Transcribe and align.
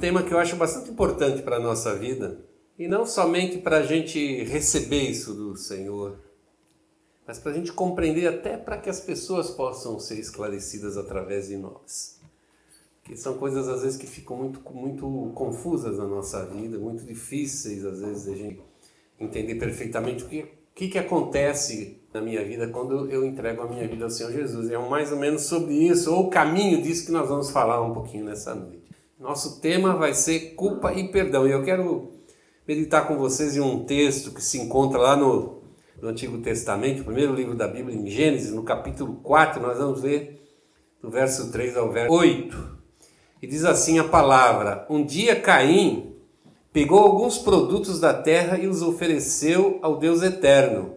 tema 0.00 0.22
que 0.22 0.32
eu 0.32 0.38
acho 0.38 0.56
bastante 0.56 0.90
importante 0.90 1.42
para 1.42 1.56
a 1.56 1.60
nossa 1.60 1.94
vida, 1.94 2.40
e 2.78 2.88
não 2.88 3.04
somente 3.04 3.58
para 3.58 3.76
a 3.76 3.82
gente 3.82 4.42
receber 4.44 5.02
isso 5.02 5.34
do 5.34 5.54
Senhor, 5.56 6.18
mas 7.26 7.38
para 7.38 7.52
a 7.52 7.54
gente 7.54 7.72
compreender 7.72 8.26
até 8.26 8.56
para 8.56 8.78
que 8.78 8.88
as 8.88 9.00
pessoas 9.00 9.50
possam 9.50 10.00
ser 10.00 10.18
esclarecidas 10.18 10.96
através 10.96 11.48
de 11.48 11.56
nós. 11.56 12.18
Que 13.04 13.16
são 13.16 13.36
coisas 13.36 13.68
às 13.68 13.82
vezes 13.82 13.98
que 13.98 14.06
ficam 14.06 14.36
muito, 14.36 14.60
muito 14.72 15.30
confusas 15.34 15.98
na 15.98 16.06
nossa 16.06 16.44
vida, 16.46 16.78
muito 16.78 17.04
difíceis 17.04 17.84
às 17.84 18.00
vezes 18.00 18.24
de 18.24 18.30
a 18.32 18.36
gente 18.36 18.60
entender 19.18 19.56
perfeitamente 19.56 20.24
o 20.24 20.28
que, 20.28 20.46
que, 20.74 20.88
que 20.88 20.98
acontece 20.98 22.00
na 22.12 22.20
minha 22.20 22.44
vida 22.44 22.66
quando 22.68 23.10
eu 23.10 23.24
entrego 23.24 23.62
a 23.62 23.68
minha 23.68 23.86
vida 23.86 24.04
ao 24.04 24.10
Senhor 24.10 24.32
Jesus. 24.32 24.70
É 24.70 24.78
mais 24.78 25.12
ou 25.12 25.18
menos 25.18 25.42
sobre 25.42 25.74
isso, 25.74 26.12
ou 26.12 26.26
o 26.26 26.30
caminho 26.30 26.82
disso 26.82 27.06
que 27.06 27.12
nós 27.12 27.28
vamos 27.28 27.50
falar 27.50 27.82
um 27.82 27.92
pouquinho 27.92 28.24
nessa 28.24 28.54
noite. 28.54 28.79
Nosso 29.20 29.60
tema 29.60 29.94
vai 29.94 30.14
ser 30.14 30.54
culpa 30.54 30.94
e 30.94 31.08
perdão. 31.08 31.46
E 31.46 31.50
eu 31.50 31.62
quero 31.62 32.10
meditar 32.66 33.06
com 33.06 33.18
vocês 33.18 33.54
em 33.54 33.60
um 33.60 33.84
texto 33.84 34.30
que 34.30 34.42
se 34.42 34.58
encontra 34.58 34.98
lá 34.98 35.14
no, 35.14 35.60
no 36.00 36.08
Antigo 36.08 36.38
Testamento, 36.38 37.02
o 37.02 37.04
primeiro 37.04 37.34
livro 37.34 37.54
da 37.54 37.68
Bíblia, 37.68 37.94
em 37.94 38.06
Gênesis, 38.06 38.50
no 38.50 38.62
capítulo 38.62 39.16
4, 39.16 39.60
nós 39.60 39.76
vamos 39.76 40.00
ler 40.00 40.40
do 41.02 41.10
verso 41.10 41.52
3 41.52 41.76
ao 41.76 41.92
verso 41.92 42.10
8. 42.14 42.78
E 43.42 43.46
diz 43.46 43.62
assim 43.66 43.98
a 43.98 44.04
palavra: 44.04 44.86
Um 44.88 45.04
dia 45.04 45.38
Caim 45.38 46.14
pegou 46.72 47.00
alguns 47.00 47.36
produtos 47.36 48.00
da 48.00 48.14
terra 48.14 48.56
e 48.56 48.66
os 48.66 48.80
ofereceu 48.80 49.78
ao 49.82 49.98
Deus 49.98 50.22
eterno. 50.22 50.94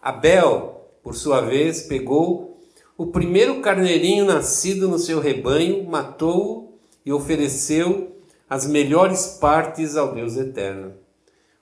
Abel, 0.00 0.88
por 1.02 1.16
sua 1.16 1.40
vez, 1.40 1.82
pegou 1.82 2.60
o 2.96 3.08
primeiro 3.08 3.60
carneirinho 3.60 4.24
nascido 4.24 4.86
no 4.86 5.00
seu 5.00 5.18
rebanho, 5.18 5.84
matou-o 5.84 6.65
e 7.06 7.12
ofereceu 7.12 8.20
as 8.50 8.66
melhores 8.66 9.38
partes 9.40 9.96
ao 9.96 10.12
Deus 10.12 10.36
eterno. 10.36 10.94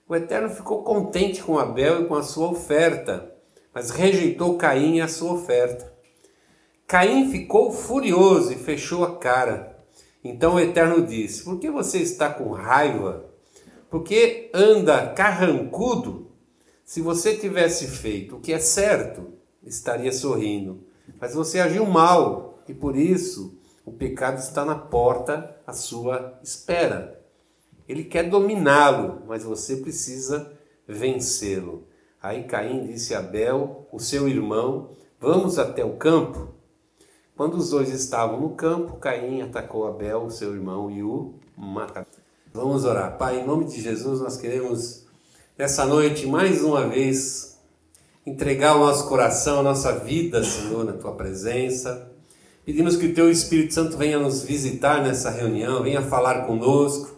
O 0.07 0.15
Eterno 0.15 0.49
ficou 0.49 0.83
contente 0.83 1.41
com 1.41 1.57
Abel 1.57 2.01
e 2.01 2.05
com 2.05 2.15
a 2.15 2.23
sua 2.23 2.49
oferta, 2.49 3.31
mas 3.73 3.91
rejeitou 3.91 4.57
Caim 4.57 4.97
e 4.97 5.01
a 5.01 5.07
sua 5.07 5.33
oferta. 5.33 5.93
Caim 6.87 7.31
ficou 7.31 7.71
furioso 7.71 8.53
e 8.53 8.55
fechou 8.55 9.03
a 9.03 9.17
cara. 9.17 9.83
Então 10.23 10.55
o 10.55 10.59
Eterno 10.59 11.05
disse: 11.05 11.43
Por 11.43 11.59
que 11.59 11.71
você 11.71 11.99
está 11.99 12.29
com 12.29 12.51
raiva? 12.51 13.25
Por 13.89 14.03
que 14.03 14.51
anda 14.53 15.07
carrancudo? 15.13 16.31
Se 16.83 17.01
você 17.01 17.35
tivesse 17.35 17.87
feito 17.87 18.35
o 18.35 18.39
que 18.39 18.53
é 18.53 18.59
certo, 18.59 19.33
estaria 19.63 20.11
sorrindo. 20.11 20.83
Mas 21.19 21.33
você 21.33 21.59
agiu 21.59 21.85
mal 21.85 22.63
e 22.67 22.73
por 22.75 22.95
isso 22.95 23.57
o 23.85 23.91
pecado 23.91 24.39
está 24.39 24.65
na 24.65 24.75
porta 24.75 25.55
à 25.65 25.71
sua 25.71 26.39
espera. 26.41 27.23
Ele 27.87 28.03
quer 28.03 28.29
dominá-lo, 28.29 29.21
mas 29.27 29.43
você 29.43 29.77
precisa 29.77 30.51
vencê-lo. 30.87 31.87
Aí 32.21 32.45
Caim 32.45 32.87
disse 32.87 33.13
a 33.13 33.19
Abel, 33.19 33.87
o 33.91 33.99
seu 33.99 34.27
irmão: 34.27 34.89
Vamos 35.19 35.59
até 35.59 35.85
o 35.85 35.97
campo. 35.97 36.55
Quando 37.35 37.55
os 37.55 37.69
dois 37.69 37.89
estavam 37.89 38.41
no 38.41 38.55
campo, 38.55 38.97
Caim 38.97 39.41
atacou 39.41 39.87
Abel, 39.87 40.29
seu 40.31 40.55
irmão, 40.55 40.89
e 40.89 41.03
o 41.03 41.35
matou. 41.55 42.05
Vamos 42.51 42.85
orar. 42.85 43.17
Pai, 43.17 43.41
em 43.41 43.45
nome 43.45 43.65
de 43.65 43.81
Jesus, 43.81 44.21
nós 44.21 44.37
queremos 44.37 45.05
nessa 45.57 45.85
noite 45.85 46.25
mais 46.25 46.63
uma 46.63 46.87
vez 46.87 47.59
entregar 48.25 48.75
o 48.75 48.79
nosso 48.79 49.07
coração, 49.07 49.59
a 49.59 49.63
nossa 49.63 49.99
vida, 49.99 50.43
Senhor, 50.43 50.83
na 50.83 50.93
tua 50.93 51.13
presença. 51.13 52.14
Pedimos 52.65 52.97
que 52.97 53.05
o 53.05 53.13
Teu 53.13 53.29
Espírito 53.29 53.75
Santo 53.75 53.95
venha 53.95 54.17
nos 54.17 54.41
visitar 54.41 55.03
nessa 55.03 55.29
reunião, 55.29 55.83
venha 55.83 56.01
falar 56.01 56.47
conosco, 56.47 57.15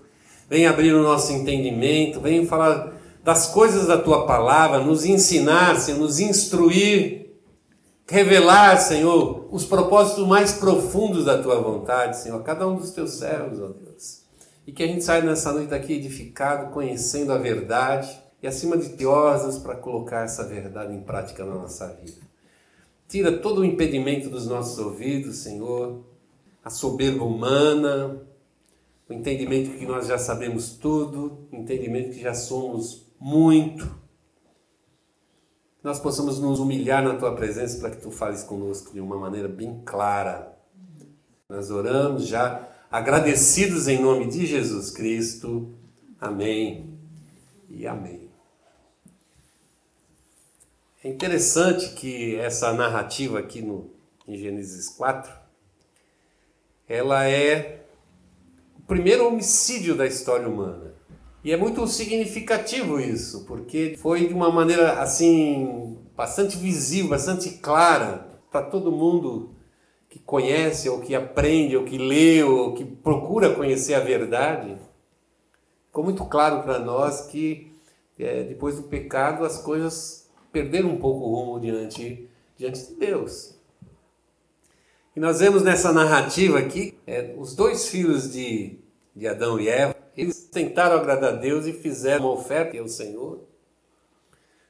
venha 0.50 0.70
abrir 0.70 0.94
o 0.94 1.02
nosso 1.02 1.32
entendimento, 1.32 2.20
venha 2.20 2.46
falar 2.46 2.94
das 3.24 3.48
coisas 3.48 3.88
da 3.88 3.98
Tua 3.98 4.26
palavra, 4.26 4.80
nos 4.80 5.06
ensinar, 5.06 5.80
Senhor, 5.80 6.00
nos 6.00 6.20
instruir, 6.20 7.34
revelar, 8.10 8.78
Senhor, 8.78 9.48
os 9.50 9.64
propósitos 9.64 10.28
mais 10.28 10.52
profundos 10.52 11.24
da 11.24 11.42
Tua 11.42 11.62
vontade, 11.62 12.18
Senhor, 12.18 12.42
a 12.42 12.44
cada 12.44 12.68
um 12.68 12.76
dos 12.76 12.92
Teus 12.92 13.12
servos, 13.12 13.62
ó 13.62 13.68
Deus. 13.68 14.24
E 14.66 14.74
que 14.74 14.84
a 14.84 14.88
gente 14.88 15.04
saia 15.04 15.22
nessa 15.22 15.54
noite 15.54 15.70
daqui 15.70 15.94
edificado, 15.94 16.74
conhecendo 16.74 17.32
a 17.32 17.38
verdade 17.38 18.10
e, 18.44 18.48
acima 18.48 18.78
de 18.78 18.90
teosas, 18.90 19.58
para 19.58 19.76
colocar 19.76 20.26
essa 20.26 20.44
verdade 20.44 20.94
em 20.94 21.00
prática 21.00 21.46
na 21.46 21.56
nossa 21.56 21.88
vida. 22.04 22.27
Tira 23.08 23.38
todo 23.38 23.62
o 23.62 23.66
impedimento 23.66 24.30
dos 24.30 24.46
nossos 24.46 24.78
ouvidos, 24.80 25.38
Senhor, 25.38 26.04
a 26.64 26.70
soberba 26.70 27.24
humana, 27.24 28.22
o 29.10 29.14
entendimento 29.14 29.78
que 29.78 29.86
nós 29.86 30.08
já 30.08 30.18
sabemos 30.18 30.72
tudo, 30.72 31.48
o 31.52 31.56
entendimento 31.56 32.12
que 32.12 32.22
já 32.22 32.34
somos 32.34 33.08
muito. 33.18 33.90
Nós 35.82 36.00
possamos 36.00 36.38
nos 36.40 36.60
humilhar 36.60 37.02
na 37.02 37.16
tua 37.16 37.34
presença 37.34 37.80
para 37.80 37.92
que 37.92 38.02
tu 38.02 38.12
fales 38.12 38.44
conosco 38.44 38.92
de 38.92 39.00
uma 39.00 39.18
maneira 39.18 39.48
bem 39.48 39.82
clara. 39.86 40.58
Nós 41.48 41.72
oramos 41.72 42.28
já 42.28 42.68
agradecidos 42.92 43.88
em 43.88 44.02
nome 44.02 44.28
de 44.28 44.46
Jesus 44.46 44.92
Cristo. 44.92 45.74
Amém 46.20 47.00
e 47.70 47.88
amém. 47.88 48.27
É 51.08 51.10
interessante 51.10 51.94
que 51.94 52.36
essa 52.36 52.74
narrativa 52.74 53.40
aqui 53.40 53.62
no, 53.62 53.90
em 54.28 54.36
Gênesis 54.36 54.90
4, 54.90 55.32
ela 56.86 57.26
é 57.26 57.86
o 58.78 58.82
primeiro 58.82 59.26
homicídio 59.26 59.96
da 59.96 60.06
história 60.06 60.50
humana. 60.50 60.94
E 61.46 61.54
é 61.54 61.56
muito 61.56 61.88
significativo 61.88 63.00
isso, 63.00 63.46
porque 63.46 63.96
foi 63.98 64.28
de 64.28 64.34
uma 64.34 64.52
maneira 64.52 65.02
assim 65.02 65.98
bastante 66.14 66.58
visível, 66.58 67.12
bastante 67.12 67.52
clara 67.52 68.28
para 68.52 68.64
todo 68.64 68.92
mundo 68.92 69.56
que 70.10 70.20
conhece 70.20 70.90
ou 70.90 71.00
que 71.00 71.16
aprende 71.16 71.78
ou 71.78 71.86
que 71.86 71.98
lê 71.98 72.44
ou 72.44 72.74
que 72.74 72.84
procura 72.84 73.56
conhecer 73.56 73.94
a 73.94 74.02
verdade. 74.02 74.76
Ficou 75.86 76.04
muito 76.04 76.26
claro 76.26 76.64
para 76.64 76.80
nós 76.80 77.22
que 77.28 77.72
é, 78.20 78.44
depois 78.44 78.76
do 78.76 78.84
pecado 78.84 79.46
as 79.46 79.58
coisas 79.58 80.27
perder 80.58 80.86
um 80.86 80.98
pouco 80.98 81.26
o 81.26 81.36
rumo 81.36 81.60
diante, 81.60 82.28
diante 82.58 82.88
de 82.88 82.96
Deus. 82.96 83.56
E 85.16 85.20
nós 85.20 85.40
vemos 85.40 85.62
nessa 85.62 85.94
narrativa 85.94 86.58
aqui, 86.58 86.98
é, 87.06 87.36
os 87.38 87.56
dois 87.56 87.88
filhos 87.88 88.32
de, 88.32 88.80
de 89.16 89.28
Adão 89.28 89.60
e 89.60 89.68
Eva, 89.68 89.96
eles 90.16 90.48
tentaram 90.52 90.98
agradar 90.98 91.34
a 91.34 91.36
Deus 91.36 91.66
e 91.66 91.74
fizeram 91.74 92.26
uma 92.26 92.34
oferta 92.34 92.78
ao 92.80 92.88
Senhor. 92.88 93.42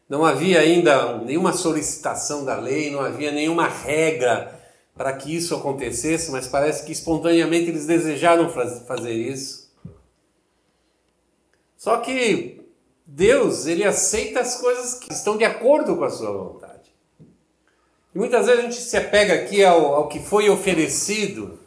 Não 0.09 0.25
havia 0.25 0.59
ainda 0.59 1.19
nenhuma 1.19 1.53
solicitação 1.53 2.43
da 2.43 2.57
lei, 2.59 2.91
não 2.91 2.99
havia 2.99 3.31
nenhuma 3.31 3.67
regra 3.67 4.57
para 4.95 5.13
que 5.13 5.33
isso 5.33 5.55
acontecesse, 5.55 6.31
mas 6.31 6.47
parece 6.47 6.85
que 6.85 6.91
espontaneamente 6.91 7.69
eles 7.69 7.85
desejaram 7.85 8.49
fazer 8.49 9.13
isso. 9.13 9.71
Só 11.77 11.97
que 11.97 12.56
Deus, 13.09 13.65
ele 13.65 13.85
aceita 13.85 14.41
as 14.41 14.59
coisas 14.59 14.95
que 14.95 15.13
estão 15.13 15.37
de 15.37 15.45
acordo 15.45 15.95
com 15.95 16.03
a 16.03 16.09
sua 16.09 16.29
vontade. 16.29 16.93
E 18.13 18.17
muitas 18.17 18.45
vezes 18.45 18.59
a 18.59 18.63
gente 18.63 18.81
se 18.81 18.97
apega 18.97 19.33
aqui 19.33 19.63
ao, 19.63 19.95
ao 19.95 20.07
que 20.09 20.19
foi 20.19 20.49
oferecido. 20.49 21.57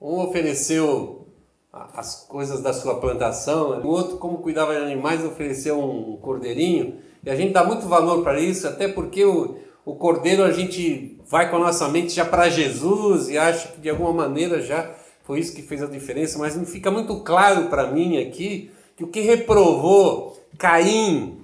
Um 0.00 0.18
ofereceu 0.18 1.28
as 1.72 2.24
coisas 2.24 2.60
da 2.60 2.72
sua 2.72 2.98
plantação, 2.98 3.80
o 3.80 3.86
outro, 3.86 4.16
como 4.16 4.38
cuidava 4.38 4.74
de 4.74 4.80
animais, 4.80 5.24
ofereceu 5.24 5.78
um 5.78 6.16
cordeirinho. 6.16 6.98
E 7.22 7.30
a 7.30 7.36
gente 7.36 7.52
dá 7.52 7.62
muito 7.62 7.86
valor 7.86 8.24
para 8.24 8.40
isso, 8.40 8.66
até 8.66 8.88
porque 8.88 9.24
o, 9.24 9.56
o 9.84 9.94
cordeiro 9.94 10.42
a 10.42 10.50
gente 10.50 11.16
vai 11.28 11.48
com 11.48 11.56
a 11.56 11.60
nossa 11.60 11.88
mente 11.88 12.12
já 12.12 12.24
para 12.24 12.48
Jesus 12.48 13.28
e 13.28 13.38
acha 13.38 13.68
que 13.68 13.80
de 13.80 13.88
alguma 13.88 14.12
maneira 14.12 14.60
já 14.60 14.90
foi 15.22 15.38
isso 15.38 15.54
que 15.54 15.62
fez 15.62 15.80
a 15.80 15.86
diferença, 15.86 16.40
mas 16.40 16.56
não 16.56 16.66
fica 16.66 16.90
muito 16.90 17.20
claro 17.20 17.68
para 17.68 17.86
mim 17.86 18.18
aqui 18.20 18.72
que 19.00 19.04
o 19.04 19.08
que 19.08 19.20
reprovou 19.20 20.38
Caim 20.58 21.40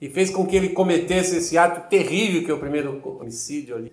e 0.00 0.10
fez 0.10 0.28
com 0.28 0.44
que 0.44 0.56
ele 0.56 0.70
cometesse 0.70 1.36
esse 1.36 1.56
ato 1.56 1.88
terrível 1.88 2.44
que 2.44 2.50
é 2.50 2.54
o 2.54 2.58
primeiro 2.58 3.00
homicídio 3.20 3.76
ali, 3.76 3.92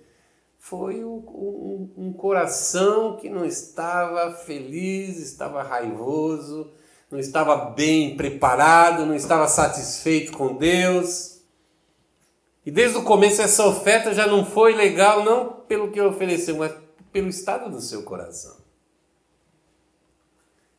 foi 0.58 1.04
um, 1.04 1.16
um, 1.16 1.90
um 1.96 2.12
coração 2.12 3.16
que 3.16 3.28
não 3.28 3.44
estava 3.44 4.32
feliz, 4.32 5.18
estava 5.18 5.62
raivoso, 5.62 6.72
não 7.08 7.20
estava 7.20 7.70
bem 7.70 8.16
preparado, 8.16 9.06
não 9.06 9.14
estava 9.14 9.46
satisfeito 9.46 10.32
com 10.32 10.56
Deus. 10.56 11.40
E 12.66 12.70
desde 12.70 12.98
o 12.98 13.04
começo 13.04 13.42
essa 13.42 13.64
oferta 13.64 14.12
já 14.12 14.26
não 14.26 14.44
foi 14.44 14.74
legal, 14.74 15.24
não 15.24 15.50
pelo 15.68 15.92
que 15.92 16.00
ofereceu, 16.00 16.56
mas 16.56 16.72
pelo 17.12 17.28
estado 17.28 17.70
do 17.70 17.80
seu 17.80 18.02
coração. 18.02 18.63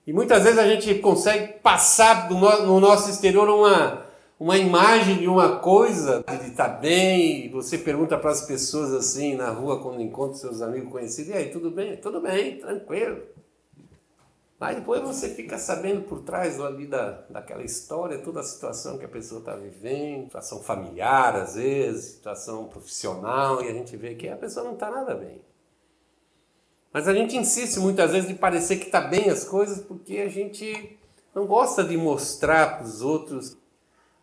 E 0.06 0.13
muitas 0.13 0.44
vezes 0.44 0.60
a 0.60 0.68
gente 0.68 0.94
consegue 1.00 1.54
passar 1.60 2.30
no 2.30 2.80
nosso 2.80 3.10
exterior 3.10 3.50
uma, 3.50 4.06
uma 4.40 4.56
imagem 4.56 5.18
de 5.18 5.28
uma 5.28 5.57
coisa, 5.57 6.24
de 6.28 6.50
estar 6.50 6.68
bem, 6.68 7.46
e 7.46 7.50
você 7.50 7.78
pergunta 7.78 8.16
para 8.16 8.30
as 8.30 8.42
pessoas 8.46 8.94
assim 8.94 9.36
na 9.36 9.50
rua, 9.50 9.81
quando 9.81 10.02
encontra 10.02 10.38
seus 10.38 10.62
amigos 10.62 10.92
conhecidos, 10.92 11.31
e 11.31 11.34
aí, 11.34 11.50
tudo 11.50 11.72
bem? 11.72 11.98
Tudo 11.98 12.22
bem, 12.22 12.60
tranquilo. 12.60 13.24
Mas 14.60 14.75
depois 14.75 15.02
você 15.02 15.30
fica 15.30 15.57
sabendo 15.57 16.04
por 16.04 16.22
trás 16.22 16.62
ali 16.62 16.86
da, 16.86 17.24
daquela 17.30 17.63
história, 17.63 18.19
toda 18.19 18.40
a 18.40 18.44
situação 18.44 18.98
que 19.00 19.06
a 19.06 19.10
pessoa 19.10 19.40
está 19.40 19.56
vivendo, 19.56 20.25
situação 20.25 20.62
familiar 20.62 21.36
às 21.36 21.56
vezes, 21.56 22.13
situação 22.13 22.66
profissional, 22.66 23.63
e 23.63 23.68
a 23.68 23.74
gente 23.74 23.98
vê 23.98 24.13
que 24.13 24.30
a 24.30 24.38
pessoa 24.38 24.66
não 24.66 24.74
está 24.74 24.90
nada 24.90 25.16
bem. 25.16 25.42
Mas 26.96 27.10
a 27.10 27.14
gente 27.14 27.36
insiste 27.36 27.78
muitas 27.78 28.14
vezes 28.14 28.30
de 28.30 28.36
parecer 28.36 28.78
que 28.78 28.86
está 28.86 29.02
bem 29.02 29.30
as 29.30 29.44
coisas 29.44 29.82
porque 29.82 30.20
a 30.20 30.30
gente 30.30 30.98
não 31.36 31.46
gosta 31.46 31.84
de 31.84 31.98
mostrar 31.98 32.78
para 32.78 32.86
os 32.86 33.02
outros. 33.02 33.58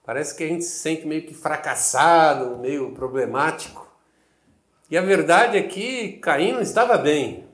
Parece 0.06 0.34
que 0.34 0.42
a 0.42 0.48
gente 0.48 0.64
se 0.64 0.80
sente 0.80 1.06
meio 1.06 1.26
que 1.26 1.34
fracassado, 1.34 2.56
meio 2.56 2.92
problemático. 2.92 3.86
E 4.90 4.96
a 4.96 5.02
verdade 5.02 5.58
é 5.58 5.62
que 5.62 6.14
Caim 6.22 6.52
não 6.52 6.62
estava 6.62 6.96
bem. 6.96 7.44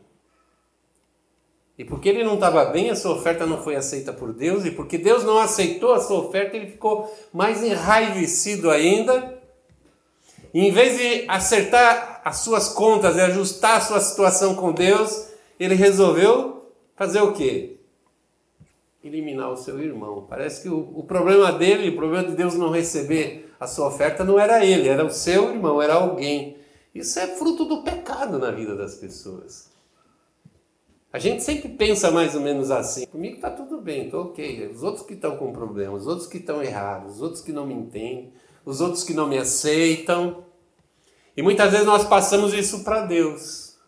E 1.76 1.84
porque 1.84 2.08
ele 2.08 2.22
não 2.22 2.34
estava 2.34 2.66
bem, 2.66 2.88
a 2.88 2.94
sua 2.94 3.16
oferta 3.16 3.44
não 3.44 3.60
foi 3.60 3.74
aceita 3.74 4.12
por 4.12 4.32
Deus, 4.32 4.64
e 4.64 4.70
porque 4.70 4.96
Deus 4.96 5.24
não 5.24 5.38
aceitou 5.40 5.94
a 5.94 6.00
sua 6.00 6.20
oferta, 6.20 6.56
ele 6.56 6.70
ficou 6.70 7.12
mais 7.32 7.60
enraivecido 7.64 8.70
ainda. 8.70 9.37
Em 10.52 10.70
vez 10.70 10.96
de 10.96 11.24
acertar 11.28 12.22
as 12.24 12.38
suas 12.38 12.68
contas 12.68 13.16
e 13.16 13.20
ajustar 13.20 13.76
a 13.76 13.80
sua 13.80 14.00
situação 14.00 14.54
com 14.54 14.72
Deus, 14.72 15.28
ele 15.58 15.74
resolveu 15.74 16.72
fazer 16.96 17.20
o 17.20 17.32
quê? 17.32 17.76
Eliminar 19.02 19.52
o 19.52 19.56
seu 19.56 19.80
irmão. 19.80 20.26
Parece 20.28 20.62
que 20.62 20.68
o, 20.68 20.92
o 20.96 21.04
problema 21.04 21.52
dele, 21.52 21.90
o 21.90 21.96
problema 21.96 22.28
de 22.28 22.34
Deus 22.34 22.54
não 22.54 22.70
receber 22.70 23.54
a 23.60 23.66
sua 23.66 23.88
oferta, 23.88 24.24
não 24.24 24.38
era 24.38 24.64
ele, 24.64 24.88
era 24.88 25.04
o 25.04 25.10
seu 25.10 25.50
irmão, 25.50 25.80
era 25.80 25.94
alguém. 25.94 26.56
Isso 26.94 27.18
é 27.18 27.26
fruto 27.26 27.64
do 27.64 27.82
pecado 27.82 28.38
na 28.38 28.50
vida 28.50 28.74
das 28.74 28.94
pessoas. 28.94 29.68
A 31.12 31.18
gente 31.18 31.42
sempre 31.42 31.70
pensa 31.70 32.10
mais 32.10 32.34
ou 32.34 32.40
menos 32.40 32.70
assim. 32.70 33.06
Comigo 33.06 33.36
está 33.36 33.50
tudo 33.50 33.80
bem, 33.80 34.04
estou 34.04 34.26
ok. 34.26 34.68
Os 34.68 34.82
outros 34.82 35.06
que 35.06 35.14
estão 35.14 35.36
com 35.36 35.52
problemas, 35.52 36.02
os 36.02 36.06
outros 36.06 36.26
que 36.26 36.38
estão 36.38 36.62
errados, 36.62 37.16
os 37.16 37.22
outros 37.22 37.40
que 37.40 37.52
não 37.52 37.66
me 37.66 37.74
entendem, 37.74 38.32
os 38.68 38.82
outros 38.82 39.02
que 39.02 39.14
não 39.14 39.26
me 39.26 39.38
aceitam. 39.38 40.44
E 41.34 41.40
muitas 41.40 41.70
vezes 41.70 41.86
nós 41.86 42.04
passamos 42.04 42.52
isso 42.52 42.84
para 42.84 43.06
Deus. 43.06 43.78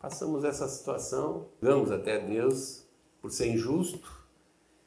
Passamos 0.00 0.42
essa 0.42 0.66
situação, 0.66 1.46
vamos 1.62 1.92
até 1.92 2.18
Deus 2.18 2.82
por 3.22 3.30
ser 3.30 3.46
injusto 3.46 4.10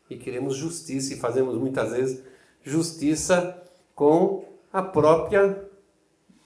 e 0.10 0.18
queremos 0.18 0.58
justiça 0.58 1.14
e 1.14 1.18
fazemos 1.18 1.58
muitas 1.58 1.92
vezes 1.92 2.22
justiça 2.62 3.64
com 3.96 4.44
a 4.74 4.82
própria 4.82 5.66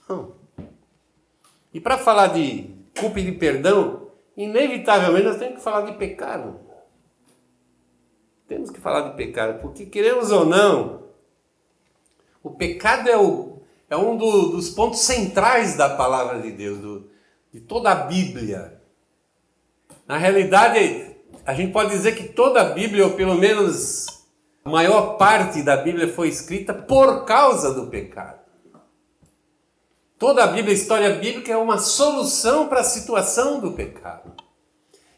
mão. 0.08 0.32
E 1.74 1.80
para 1.80 1.98
falar 1.98 2.28
de 2.28 2.70
culpa 2.96 3.18
e 3.18 3.24
de 3.24 3.32
perdão, 3.32 4.10
inevitavelmente 4.36 5.26
nós 5.26 5.38
temos 5.38 5.56
que 5.56 5.64
falar 5.64 5.90
de 5.90 5.98
pecado. 5.98 6.60
Temos 8.46 8.70
que 8.70 8.78
falar 8.78 9.10
de 9.10 9.16
pecado, 9.16 9.60
porque 9.60 9.86
queremos 9.86 10.30
ou 10.30 10.44
não, 10.44 11.05
o 12.46 12.50
pecado 12.50 13.10
é, 13.10 13.16
o, 13.16 13.58
é 13.90 13.96
um 13.96 14.16
do, 14.16 14.50
dos 14.50 14.70
pontos 14.70 15.00
centrais 15.00 15.76
da 15.76 15.88
palavra 15.88 16.40
de 16.40 16.52
Deus, 16.52 16.78
do, 16.78 17.10
de 17.52 17.58
toda 17.58 17.90
a 17.90 17.94
Bíblia. 17.94 18.80
Na 20.06 20.16
realidade, 20.16 21.16
a 21.44 21.52
gente 21.54 21.72
pode 21.72 21.90
dizer 21.90 22.14
que 22.14 22.28
toda 22.28 22.60
a 22.60 22.64
Bíblia, 22.66 23.04
ou 23.04 23.14
pelo 23.14 23.34
menos 23.34 24.06
a 24.64 24.70
maior 24.70 25.16
parte 25.16 25.60
da 25.60 25.76
Bíblia, 25.76 26.06
foi 26.06 26.28
escrita 26.28 26.72
por 26.72 27.24
causa 27.24 27.74
do 27.74 27.88
pecado. 27.88 28.38
Toda 30.16 30.44
a 30.44 30.46
Bíblia, 30.46 30.72
a 30.72 30.78
história 30.78 31.10
bíblica, 31.16 31.52
é 31.52 31.56
uma 31.56 31.78
solução 31.78 32.68
para 32.68 32.80
a 32.80 32.84
situação 32.84 33.58
do 33.58 33.72
pecado. 33.72 34.32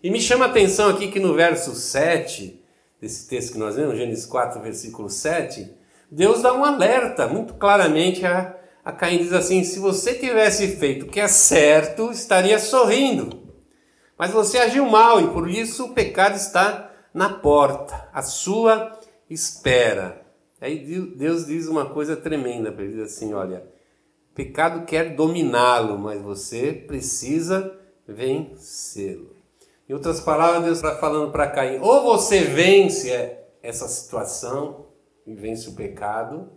E 0.02 0.10
me 0.10 0.20
chama 0.20 0.46
a 0.46 0.48
atenção 0.48 0.88
aqui 0.88 1.08
que 1.08 1.20
no 1.20 1.34
verso 1.34 1.74
7, 1.74 2.64
desse 2.98 3.28
texto 3.28 3.52
que 3.52 3.58
nós 3.58 3.76
lemos, 3.76 3.98
Gênesis 3.98 4.24
4, 4.24 4.62
versículo 4.62 5.10
7, 5.10 5.76
Deus 6.10 6.42
dá 6.42 6.52
um 6.52 6.64
alerta 6.64 7.26
muito 7.26 7.54
claramente 7.54 8.24
a, 8.24 8.56
a 8.84 8.92
Caim, 8.92 9.18
diz 9.18 9.32
assim, 9.32 9.62
se 9.64 9.78
você 9.78 10.14
tivesse 10.14 10.76
feito 10.76 11.06
o 11.06 11.08
que 11.08 11.20
é 11.20 11.28
certo, 11.28 12.10
estaria 12.10 12.58
sorrindo. 12.58 13.48
Mas 14.16 14.30
você 14.30 14.58
agiu 14.58 14.86
mal 14.86 15.20
e 15.20 15.28
por 15.28 15.48
isso 15.48 15.86
o 15.86 15.94
pecado 15.94 16.36
está 16.36 16.90
na 17.12 17.28
porta, 17.28 18.08
à 18.12 18.22
sua 18.22 18.98
espera. 19.28 20.26
Aí 20.60 20.78
Deus 21.16 21.46
diz 21.46 21.68
uma 21.68 21.86
coisa 21.86 22.16
tremenda 22.16 22.72
para 22.72 22.84
ele, 22.84 22.94
diz 22.94 23.02
assim, 23.02 23.32
olha, 23.34 23.64
pecado 24.34 24.84
quer 24.84 25.14
dominá-lo, 25.14 25.98
mas 25.98 26.20
você 26.20 26.72
precisa 26.72 27.76
vencê-lo. 28.06 29.36
Em 29.88 29.94
outras 29.94 30.20
palavras, 30.20 30.64
Deus 30.64 30.78
está 30.78 30.96
falando 30.96 31.32
para 31.32 31.50
Caim: 31.50 31.78
ou 31.80 32.02
você 32.02 32.40
vence 32.40 33.38
essa 33.62 33.88
situação 33.88 34.87
e 35.28 35.34
vence 35.34 35.68
o 35.68 35.74
pecado, 35.74 36.48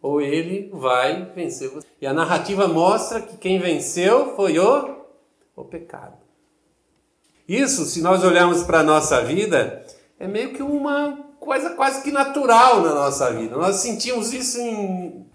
ou 0.00 0.18
ele 0.18 0.70
vai 0.72 1.30
vencer 1.36 1.68
você. 1.68 1.86
E 2.00 2.06
a 2.06 2.14
narrativa 2.14 2.66
mostra 2.66 3.20
que 3.20 3.36
quem 3.36 3.58
venceu 3.58 4.34
foi 4.34 4.58
o, 4.58 4.96
o 5.54 5.62
pecado. 5.62 6.16
Isso, 7.46 7.84
se 7.84 8.00
nós 8.00 8.24
olharmos 8.24 8.62
para 8.62 8.80
a 8.80 8.82
nossa 8.82 9.22
vida, 9.22 9.84
é 10.18 10.26
meio 10.26 10.54
que 10.54 10.62
uma 10.62 11.18
coisa 11.38 11.70
quase 11.70 12.02
que 12.02 12.10
natural 12.10 12.80
na 12.80 12.94
nossa 12.94 13.30
vida. 13.30 13.56
Nós 13.56 13.76
sentimos 13.76 14.32
isso 14.32 14.58
em, 14.58 15.26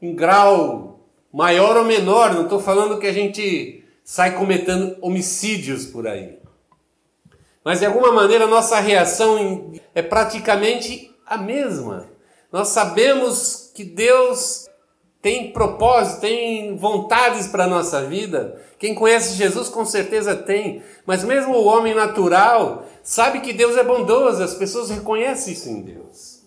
em 0.00 0.14
grau 0.14 1.00
maior 1.30 1.76
ou 1.76 1.84
menor, 1.84 2.32
não 2.32 2.44
estou 2.44 2.60
falando 2.60 2.98
que 2.98 3.06
a 3.06 3.12
gente 3.12 3.84
sai 4.02 4.34
cometendo 4.38 4.96
homicídios 5.02 5.84
por 5.84 6.08
aí. 6.08 6.38
Mas 7.62 7.80
de 7.80 7.86
alguma 7.86 8.10
maneira 8.10 8.46
nossa 8.46 8.80
reação 8.80 9.70
é 9.94 10.00
praticamente 10.00 11.14
a 11.26 11.36
mesma. 11.36 12.06
Nós 12.52 12.68
sabemos 12.68 13.70
que 13.74 13.84
Deus 13.84 14.68
tem 15.20 15.52
propósito, 15.52 16.20
tem 16.20 16.76
vontades 16.76 17.48
para 17.48 17.64
a 17.64 17.68
nossa 17.68 18.04
vida. 18.04 18.62
Quem 18.78 18.94
conhece 18.94 19.34
Jesus 19.34 19.68
com 19.68 19.84
certeza 19.84 20.36
tem. 20.36 20.82
Mas 21.04 21.24
mesmo 21.24 21.54
o 21.54 21.64
homem 21.64 21.94
natural 21.94 22.86
sabe 23.02 23.40
que 23.40 23.52
Deus 23.52 23.76
é 23.76 23.82
bondoso, 23.82 24.42
as 24.42 24.54
pessoas 24.54 24.88
reconhecem 24.88 25.52
isso 25.52 25.68
em 25.68 25.82
Deus. 25.82 26.44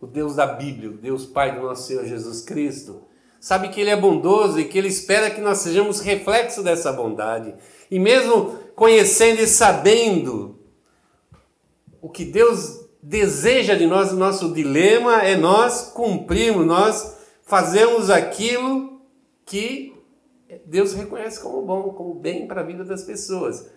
O 0.00 0.06
Deus 0.06 0.36
da 0.36 0.46
Bíblia, 0.46 0.90
o 0.90 0.98
Deus 0.98 1.24
Pai 1.24 1.54
do 1.54 1.62
nosso 1.62 1.86
Senhor 1.86 2.04
Jesus 2.04 2.42
Cristo 2.42 3.02
sabe 3.40 3.68
que 3.68 3.80
Ele 3.80 3.90
é 3.90 3.96
bondoso 3.96 4.58
e 4.58 4.64
que 4.64 4.78
Ele 4.78 4.88
espera 4.88 5.30
que 5.30 5.40
nós 5.40 5.58
sejamos 5.58 6.00
reflexo 6.00 6.62
dessa 6.62 6.92
bondade. 6.92 7.54
E 7.90 7.98
mesmo 7.98 8.58
conhecendo 8.74 9.40
e 9.40 9.46
sabendo 9.46 10.58
o 12.00 12.08
que 12.08 12.24
Deus 12.24 12.83
deseja 13.04 13.74
de 13.74 13.86
nós, 13.86 14.12
o 14.12 14.16
nosso 14.16 14.54
dilema 14.54 15.22
é 15.22 15.36
nós 15.36 15.92
cumprirmos, 15.92 16.66
nós 16.66 17.18
fazemos 17.42 18.08
aquilo 18.08 19.02
que 19.44 19.94
Deus 20.64 20.94
reconhece 20.94 21.38
como 21.40 21.60
bom, 21.60 21.90
como 21.90 22.14
bem 22.14 22.48
para 22.48 22.62
a 22.62 22.64
vida 22.64 22.82
das 22.82 23.02
pessoas. 23.02 23.70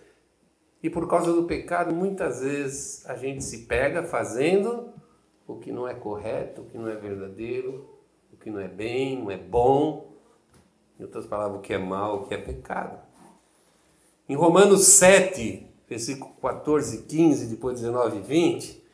E 0.81 0.89
por 0.89 1.10
causa 1.10 1.34
do 1.34 1.43
pecado, 1.43 1.93
muitas 1.93 2.39
vezes 2.39 3.05
a 3.05 3.15
gente 3.15 3.43
se 3.43 3.65
pega 3.65 4.03
fazendo 4.03 4.93
o 5.46 5.57
que 5.57 5.74
não 5.74 5.86
é 5.86 5.93
correto, 5.93 6.62
o 6.62 6.65
que 6.65 6.77
não 6.77 6.88
é 6.88 6.96
verdadeiro, 6.96 7.86
o 8.31 8.38
que 8.38 8.50
não 8.50 8.62
é 8.62 8.67
bem, 8.69 9.19
não 9.22 9.29
é 9.29 9.38
bom. 9.38 10.13
Em 10.98 11.03
outras 11.03 11.25
palavras, 11.25 11.60
o 11.60 11.62
que 11.62 11.74
é 11.74 11.77
mal, 11.77 12.22
o 12.22 12.27
que 12.27 12.34
é 12.34 12.38
pecado. 12.38 12.98
Em 14.29 14.36
Romanos 14.36 14.86
7, 14.86 15.67
versículo 15.89 16.34
14, 16.41 17.03
15, 17.03 17.48
depois 17.48 17.81
19 17.81 18.17
e 18.17 18.22
20, 18.22 18.87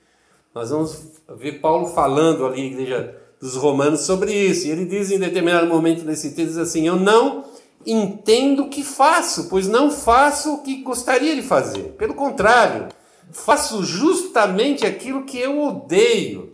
nós 0.53 0.69
vamos 0.69 0.97
ver 1.37 1.59
Paulo 1.59 1.87
falando 1.87 2.45
ali, 2.45 2.67
igreja 2.67 3.19
dos 3.39 3.55
Romanos, 3.55 4.01
sobre 4.01 4.33
isso. 4.33 4.67
E 4.67 4.71
ele 4.71 4.85
diz 4.85 5.11
em 5.11 5.19
determinado 5.19 5.67
momento 5.67 6.03
nesse 6.03 6.33
texto 6.35 6.59
assim: 6.59 6.87
Eu 6.87 6.95
não 6.95 7.45
entendo 7.85 8.63
o 8.63 8.69
que 8.69 8.83
faço, 8.83 9.49
pois 9.49 9.67
não 9.67 9.89
faço 9.89 10.53
o 10.53 10.63
que 10.63 10.83
gostaria 10.83 11.35
de 11.35 11.41
fazer. 11.41 11.93
Pelo 11.97 12.13
contrário, 12.13 12.89
faço 13.31 13.83
justamente 13.83 14.85
aquilo 14.85 15.25
que 15.25 15.37
eu 15.37 15.61
odeio. 15.61 16.53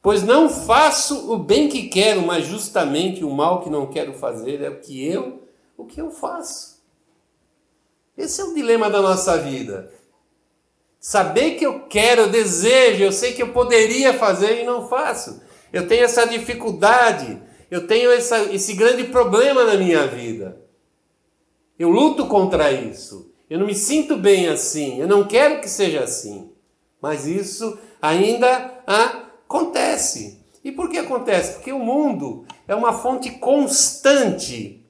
Pois 0.00 0.22
não 0.22 0.48
faço 0.48 1.32
o 1.32 1.36
bem 1.36 1.68
que 1.68 1.88
quero, 1.88 2.22
mas 2.22 2.46
justamente 2.46 3.24
o 3.24 3.30
mal 3.30 3.60
que 3.60 3.68
não 3.68 3.88
quero 3.88 4.12
fazer 4.12 4.62
é 4.62 4.70
o 4.70 4.78
que 4.78 5.04
eu, 5.04 5.42
o 5.76 5.84
que 5.84 6.00
eu 6.00 6.12
faço. 6.12 6.80
Esse 8.16 8.40
é 8.40 8.44
o 8.44 8.54
dilema 8.54 8.88
da 8.88 9.02
nossa 9.02 9.36
vida. 9.36 9.92
Saber 11.06 11.52
que 11.52 11.64
eu 11.64 11.86
quero, 11.86 12.22
eu 12.22 12.30
desejo, 12.30 13.04
eu 13.04 13.12
sei 13.12 13.32
que 13.32 13.40
eu 13.40 13.52
poderia 13.52 14.12
fazer 14.12 14.60
e 14.60 14.66
não 14.66 14.88
faço. 14.88 15.40
Eu 15.72 15.86
tenho 15.86 16.02
essa 16.02 16.26
dificuldade, 16.26 17.40
eu 17.70 17.86
tenho 17.86 18.10
essa, 18.10 18.52
esse 18.52 18.72
grande 18.72 19.04
problema 19.04 19.62
na 19.62 19.76
minha 19.76 20.04
vida. 20.08 20.60
Eu 21.78 21.90
luto 21.90 22.26
contra 22.26 22.72
isso. 22.72 23.32
Eu 23.48 23.60
não 23.60 23.66
me 23.66 23.74
sinto 23.76 24.16
bem 24.16 24.48
assim. 24.48 25.00
Eu 25.00 25.06
não 25.06 25.28
quero 25.28 25.60
que 25.60 25.68
seja 25.68 26.02
assim. 26.02 26.50
Mas 27.00 27.24
isso 27.24 27.78
ainda 28.02 28.82
Acontece. 29.48 30.44
E 30.64 30.72
por 30.72 30.90
que 30.90 30.98
acontece? 30.98 31.52
Porque 31.52 31.72
o 31.72 31.78
mundo 31.78 32.44
é 32.66 32.74
uma 32.74 32.92
fonte 32.92 33.30
constante 33.30 34.84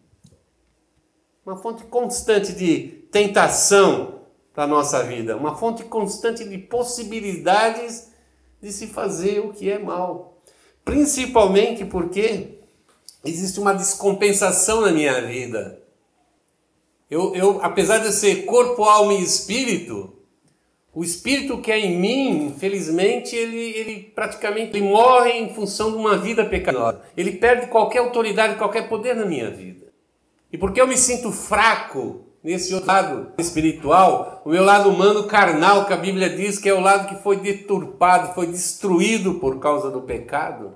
uma 1.45 1.57
fonte 1.57 1.85
constante 1.85 2.53
de 2.55 3.07
tentação 3.13 4.16
para 4.57 4.65
a 4.65 4.67
nossa 4.67 5.03
vida, 5.03 5.37
uma 5.37 5.55
fonte 5.55 5.85
constante 5.85 6.43
de 6.43 6.57
possibilidades 6.57 8.11
de 8.59 8.73
se 8.73 8.87
fazer 8.87 9.41
o 9.41 9.53
que 9.53 9.71
é 9.71 9.79
mal. 9.79 10.41
Principalmente 10.83 11.85
porque 11.85 12.61
existe 13.23 13.61
uma 13.61 13.75
descompensação 13.75 14.81
na 14.81 14.91
minha 14.91 15.21
vida. 15.21 15.79
Eu, 17.11 17.35
eu, 17.35 17.63
apesar 17.63 17.99
de 17.99 18.11
ser 18.11 18.47
corpo, 18.47 18.85
alma 18.85 19.13
e 19.13 19.23
espírito, 19.23 20.15
o 20.95 21.05
espírito 21.05 21.61
que 21.61 21.71
é 21.71 21.79
em 21.79 22.01
mim, 22.01 22.47
infelizmente, 22.47 23.37
ele, 23.37 23.59
ele 23.59 24.11
praticamente 24.15 24.75
ele 24.75 24.89
morre 24.89 25.33
em 25.33 25.53
função 25.53 25.91
de 25.91 25.99
uma 25.99 26.17
vida 26.17 26.47
pecaminosa. 26.47 27.03
Ele 27.15 27.33
perde 27.33 27.67
qualquer 27.67 27.99
autoridade, 27.99 28.57
qualquer 28.57 28.89
poder 28.89 29.15
na 29.15 29.27
minha 29.27 29.51
vida. 29.51 29.93
E 30.51 30.57
porque 30.57 30.81
eu 30.81 30.87
me 30.87 30.97
sinto 30.97 31.31
fraco 31.31 32.26
nesse 32.47 32.73
outro 32.73 32.87
lado 32.87 33.33
espiritual, 33.39 34.41
o 34.45 34.51
meu 34.51 34.63
lado 34.63 34.89
humano 34.89 35.25
carnal, 35.25 35.85
que 35.85 35.93
a 35.93 35.97
Bíblia 35.97 36.31
diz 36.31 36.61
que 36.61 36.69
é 36.69 36.73
o 36.73 36.81
lado 36.81 37.09
que 37.09 37.21
foi 37.21 37.39
deturpado, 37.39 38.35
foi 38.35 38.47
destruído 38.47 39.35
por 39.41 39.59
causa 39.59 39.91
do 39.91 40.03
pecado, 40.03 40.73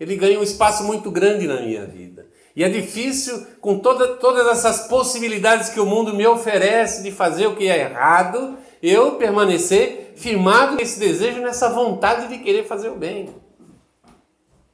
ele 0.00 0.16
ganha 0.16 0.40
um 0.40 0.42
espaço 0.42 0.82
muito 0.84 1.10
grande 1.10 1.46
na 1.46 1.60
minha 1.60 1.84
vida. 1.84 2.26
E 2.54 2.64
é 2.64 2.70
difícil, 2.70 3.46
com 3.60 3.78
toda, 3.80 4.16
todas 4.16 4.46
essas 4.46 4.88
possibilidades 4.88 5.68
que 5.68 5.78
o 5.78 5.84
mundo 5.84 6.14
me 6.14 6.26
oferece 6.26 7.02
de 7.02 7.10
fazer 7.10 7.48
o 7.48 7.54
que 7.54 7.68
é 7.68 7.80
errado, 7.80 8.56
eu 8.82 9.16
permanecer 9.16 10.14
firmado 10.16 10.76
nesse 10.76 10.98
desejo, 10.98 11.42
nessa 11.42 11.68
vontade 11.68 12.28
de 12.28 12.42
querer 12.42 12.64
fazer 12.64 12.88
o 12.88 12.96
bem. 12.96 13.28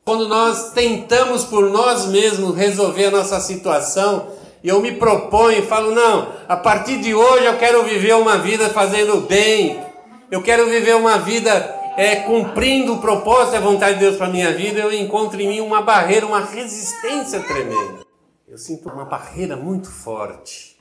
Quando 0.04 0.28
nós 0.28 0.70
tentamos 0.70 1.42
por 1.42 1.68
nós 1.70 2.06
mesmos 2.06 2.56
resolver 2.56 3.06
a 3.06 3.10
nossa 3.10 3.40
situação, 3.40 4.31
e 4.62 4.68
eu 4.68 4.80
me 4.80 4.92
proponho 4.92 5.58
e 5.58 5.66
falo: 5.66 5.90
não, 5.92 6.32
a 6.48 6.56
partir 6.56 7.00
de 7.00 7.14
hoje 7.14 7.44
eu 7.44 7.58
quero 7.58 7.82
viver 7.84 8.14
uma 8.14 8.38
vida 8.38 8.70
fazendo 8.70 9.22
bem, 9.22 9.82
eu 10.30 10.42
quero 10.42 10.66
viver 10.66 10.94
uma 10.94 11.18
vida 11.18 11.52
é, 11.96 12.16
cumprindo 12.16 12.94
o 12.94 13.00
propósito 13.00 13.54
e 13.54 13.56
a 13.56 13.60
vontade 13.60 13.94
de 13.94 14.00
Deus 14.00 14.16
para 14.16 14.26
a 14.26 14.30
minha 14.30 14.52
vida, 14.52 14.80
eu 14.80 14.92
encontro 14.92 15.40
em 15.40 15.48
mim 15.48 15.60
uma 15.60 15.82
barreira, 15.82 16.26
uma 16.26 16.40
resistência 16.40 17.40
tremenda. 17.42 18.02
Eu 18.46 18.56
sinto 18.58 18.88
uma 18.88 19.04
barreira 19.04 19.56
muito 19.56 19.90
forte. 19.90 20.78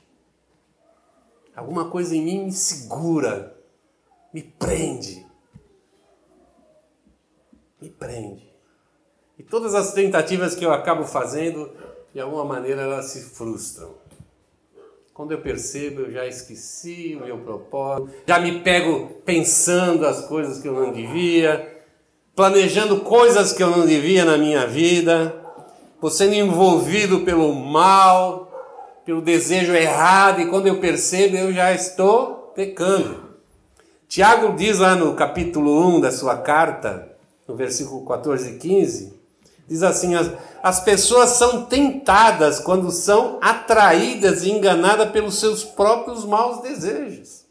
Alguma 1.54 1.90
coisa 1.90 2.16
em 2.16 2.22
mim 2.22 2.44
me 2.46 2.52
segura, 2.52 3.54
me 4.32 4.42
prende. 4.42 5.26
Me 7.80 7.90
prende. 7.90 8.50
E 9.38 9.42
todas 9.42 9.74
as 9.74 9.92
tentativas 9.92 10.54
que 10.54 10.64
eu 10.64 10.72
acabo 10.72 11.04
fazendo, 11.04 11.70
de 12.12 12.20
alguma 12.20 12.44
maneira 12.44 12.82
elas 12.82 13.06
se 13.06 13.20
frustram. 13.20 13.90
Quando 15.14 15.32
eu 15.32 15.38
percebo, 15.38 16.02
eu 16.02 16.10
já 16.10 16.26
esqueci 16.26 17.18
o 17.20 17.24
meu 17.24 17.38
propósito, 17.38 18.10
já 18.26 18.38
me 18.38 18.60
pego 18.60 19.20
pensando 19.24 20.06
as 20.06 20.24
coisas 20.26 20.58
que 20.58 20.68
eu 20.68 20.72
não 20.72 20.92
devia, 20.92 21.84
planejando 22.34 23.00
coisas 23.00 23.52
que 23.52 23.62
eu 23.62 23.70
não 23.70 23.86
devia 23.86 24.24
na 24.24 24.38
minha 24.38 24.66
vida, 24.66 25.34
vou 26.00 26.10
sendo 26.10 26.34
envolvido 26.34 27.20
pelo 27.20 27.54
mal, 27.54 28.50
pelo 29.04 29.20
desejo 29.20 29.74
errado, 29.74 30.40
e 30.40 30.46
quando 30.46 30.66
eu 30.66 30.80
percebo, 30.80 31.36
eu 31.36 31.52
já 31.52 31.72
estou 31.72 32.52
pecando. 32.54 33.32
Tiago 34.08 34.56
diz 34.56 34.78
lá 34.78 34.94
no 34.94 35.14
capítulo 35.14 35.96
1 35.96 36.00
da 36.00 36.10
sua 36.10 36.36
carta, 36.38 37.16
no 37.46 37.54
versículo 37.54 38.04
14 38.06 38.50
e 38.50 38.58
15, 38.58 39.21
diz 39.66 39.82
assim: 39.82 40.14
as, 40.14 40.30
as 40.62 40.80
pessoas 40.80 41.30
são 41.30 41.64
tentadas 41.66 42.58
quando 42.58 42.90
são 42.90 43.38
atraídas 43.40 44.42
e 44.44 44.50
enganadas 44.50 45.10
pelos 45.10 45.38
seus 45.38 45.64
próprios 45.64 46.24
maus 46.24 46.62
desejos. 46.62 47.42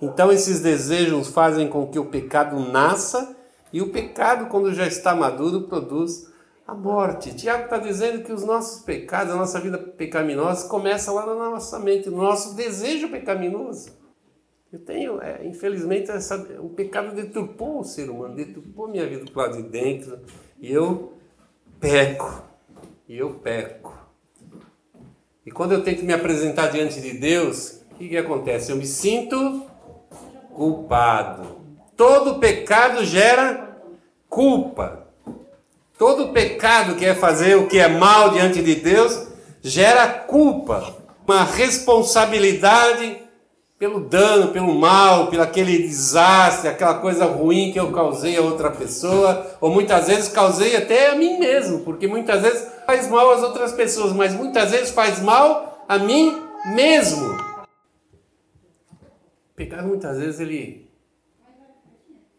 Então, 0.00 0.30
esses 0.30 0.60
desejos 0.60 1.28
fazem 1.28 1.68
com 1.68 1.86
que 1.86 1.98
o 1.98 2.06
pecado 2.06 2.58
nasça, 2.60 3.34
e 3.72 3.80
o 3.80 3.90
pecado, 3.90 4.46
quando 4.46 4.72
já 4.74 4.86
está 4.86 5.14
maduro, 5.14 5.62
produz 5.62 6.28
a 6.66 6.74
morte. 6.74 7.34
Tiago 7.34 7.64
está 7.64 7.78
dizendo 7.78 8.22
que 8.22 8.32
os 8.32 8.44
nossos 8.44 8.82
pecados, 8.82 9.32
a 9.32 9.36
nossa 9.36 9.60
vida 9.60 9.78
pecaminosa, 9.78 10.68
começa 10.68 11.10
lá 11.12 11.26
na 11.26 11.34
nossa 11.34 11.78
mente, 11.78 12.08
no 12.08 12.18
nosso 12.18 12.54
desejo 12.54 13.08
pecaminoso. 13.08 13.90
Eu 14.72 14.78
tenho, 14.80 15.20
é, 15.20 15.46
infelizmente, 15.46 16.10
essa, 16.10 16.36
o 16.60 16.70
pecado 16.70 17.14
deturpou 17.14 17.80
o 17.80 17.84
ser 17.84 18.10
humano, 18.10 18.34
deturpou 18.34 18.88
minha 18.88 19.06
vida 19.06 19.24
do 19.24 19.38
lado 19.38 19.56
de 19.56 19.62
dentro, 19.62 20.18
eu 20.72 21.14
peco, 21.80 22.42
eu 23.08 23.34
peco. 23.34 23.92
E 25.44 25.50
quando 25.50 25.72
eu 25.72 25.82
tento 25.82 26.04
me 26.04 26.12
apresentar 26.12 26.68
diante 26.68 27.00
de 27.00 27.12
Deus, 27.12 27.80
o 27.92 27.96
que, 27.96 28.08
que 28.08 28.16
acontece? 28.16 28.72
Eu 28.72 28.76
me 28.76 28.86
sinto 28.86 29.66
culpado. 30.54 31.58
Todo 31.96 32.38
pecado 32.38 33.04
gera 33.04 33.78
culpa. 34.28 35.06
Todo 35.98 36.32
pecado 36.32 36.96
que 36.96 37.04
é 37.04 37.14
fazer 37.14 37.56
o 37.56 37.68
que 37.68 37.78
é 37.78 37.88
mal 37.88 38.30
diante 38.30 38.62
de 38.62 38.74
Deus 38.74 39.28
gera 39.62 40.08
culpa, 40.08 40.94
uma 41.26 41.44
responsabilidade 41.44 43.23
pelo 43.84 44.00
dano, 44.00 44.50
pelo 44.50 44.72
mal, 44.74 45.28
pelo 45.28 45.42
aquele 45.42 45.76
desastre, 45.76 46.70
aquela 46.70 47.00
coisa 47.00 47.26
ruim 47.26 47.70
que 47.70 47.78
eu 47.78 47.92
causei 47.92 48.34
a 48.34 48.40
outra 48.40 48.70
pessoa, 48.70 49.58
ou 49.60 49.70
muitas 49.70 50.06
vezes 50.06 50.30
causei 50.30 50.74
até 50.74 51.10
a 51.10 51.16
mim 51.16 51.38
mesmo, 51.38 51.80
porque 51.80 52.06
muitas 52.06 52.40
vezes 52.40 52.66
faz 52.86 53.10
mal 53.10 53.30
às 53.32 53.42
outras 53.42 53.74
pessoas, 53.74 54.14
mas 54.14 54.32
muitas 54.32 54.70
vezes 54.70 54.90
faz 54.90 55.20
mal 55.20 55.84
a 55.86 55.98
mim 55.98 56.34
mesmo. 56.74 57.26
O 59.52 59.54
pecado 59.54 59.86
muitas 59.86 60.18
vezes 60.18 60.40
ele 60.40 60.90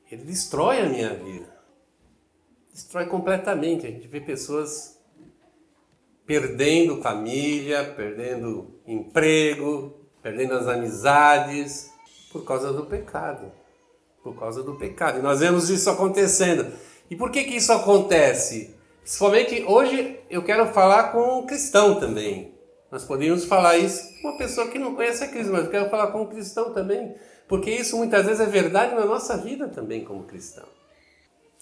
ele 0.10 0.24
destrói 0.24 0.82
a 0.82 0.90
minha 0.90 1.14
vida 1.14 1.54
destrói 2.74 3.06
completamente. 3.06 3.86
A 3.86 3.92
gente 3.92 4.08
vê 4.08 4.20
pessoas 4.20 5.00
perdendo 6.26 7.04
família, 7.04 7.86
perdendo 7.96 8.82
emprego, 8.88 10.05
perdendo 10.26 10.56
as 10.56 10.68
amizades 10.68 11.92
por 12.32 12.44
causa 12.44 12.74
do 12.74 12.88
pecado. 12.88 13.52
Por 14.24 14.36
causa 14.36 14.64
do 14.64 14.74
pecado. 14.74 15.20
E 15.20 15.22
nós 15.22 15.40
vemos 15.40 15.70
isso 15.70 15.88
acontecendo. 15.88 16.66
E 17.12 17.16
por 17.16 17.30
que 17.30 17.44
que 17.44 17.58
isso 17.58 17.72
acontece? 17.72 18.74
Principalmente 19.02 19.64
hoje 19.68 20.20
eu 20.28 20.42
quero 20.42 20.66
falar 20.74 21.12
com 21.12 21.42
um 21.42 21.46
cristão 21.46 22.00
também. 22.00 22.56
Nós 22.92 23.04
poderíamos 23.04 23.46
falar 23.46 23.78
isso 23.78 24.20
com 24.20 24.30
uma 24.30 24.38
pessoa 24.40 24.68
que 24.68 24.80
não 24.80 24.96
conhece 24.96 25.24
a 25.24 25.28
Cristo, 25.28 25.52
mas 25.52 25.66
eu 25.66 25.70
quero 25.70 25.92
falar 25.92 26.08
com 26.08 26.24
um 26.24 26.26
cristão 26.26 26.74
também. 26.74 27.14
Porque 27.48 27.70
isso 27.70 27.96
muitas 27.96 28.26
vezes 28.26 28.42
é 28.42 28.48
verdade 28.48 28.96
na 28.96 29.06
nossa 29.06 29.38
vida 29.38 29.68
também 29.68 30.04
como 30.04 30.24
cristão. 30.24 30.66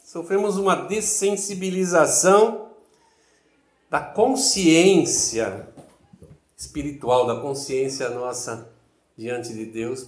Sofremos 0.06 0.56
uma 0.56 0.74
dessensibilização 0.74 2.70
da 3.90 4.00
consciência 4.00 5.73
espiritual, 6.64 7.26
da 7.26 7.36
consciência 7.36 8.10
nossa 8.10 8.70
diante 9.18 9.54
de 9.54 9.66
Deus. 9.66 10.08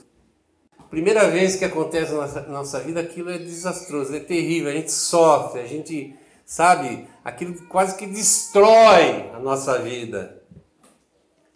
Primeira 0.90 1.30
vez 1.30 1.56
que 1.56 1.66
acontece 1.66 2.12
na 2.12 2.20
nossa, 2.20 2.42
nossa 2.42 2.80
vida, 2.80 3.00
aquilo 3.00 3.30
é 3.30 3.38
desastroso, 3.38 4.16
é 4.16 4.20
terrível, 4.20 4.70
a 4.70 4.74
gente 4.74 4.92
sofre, 4.92 5.62
a 5.62 5.66
gente, 5.66 6.16
sabe, 6.46 7.08
aquilo 7.24 7.54
quase 7.68 7.98
que 7.98 8.06
destrói 8.06 9.30
a 9.34 9.40
nossa 9.40 9.80
vida. 9.80 10.42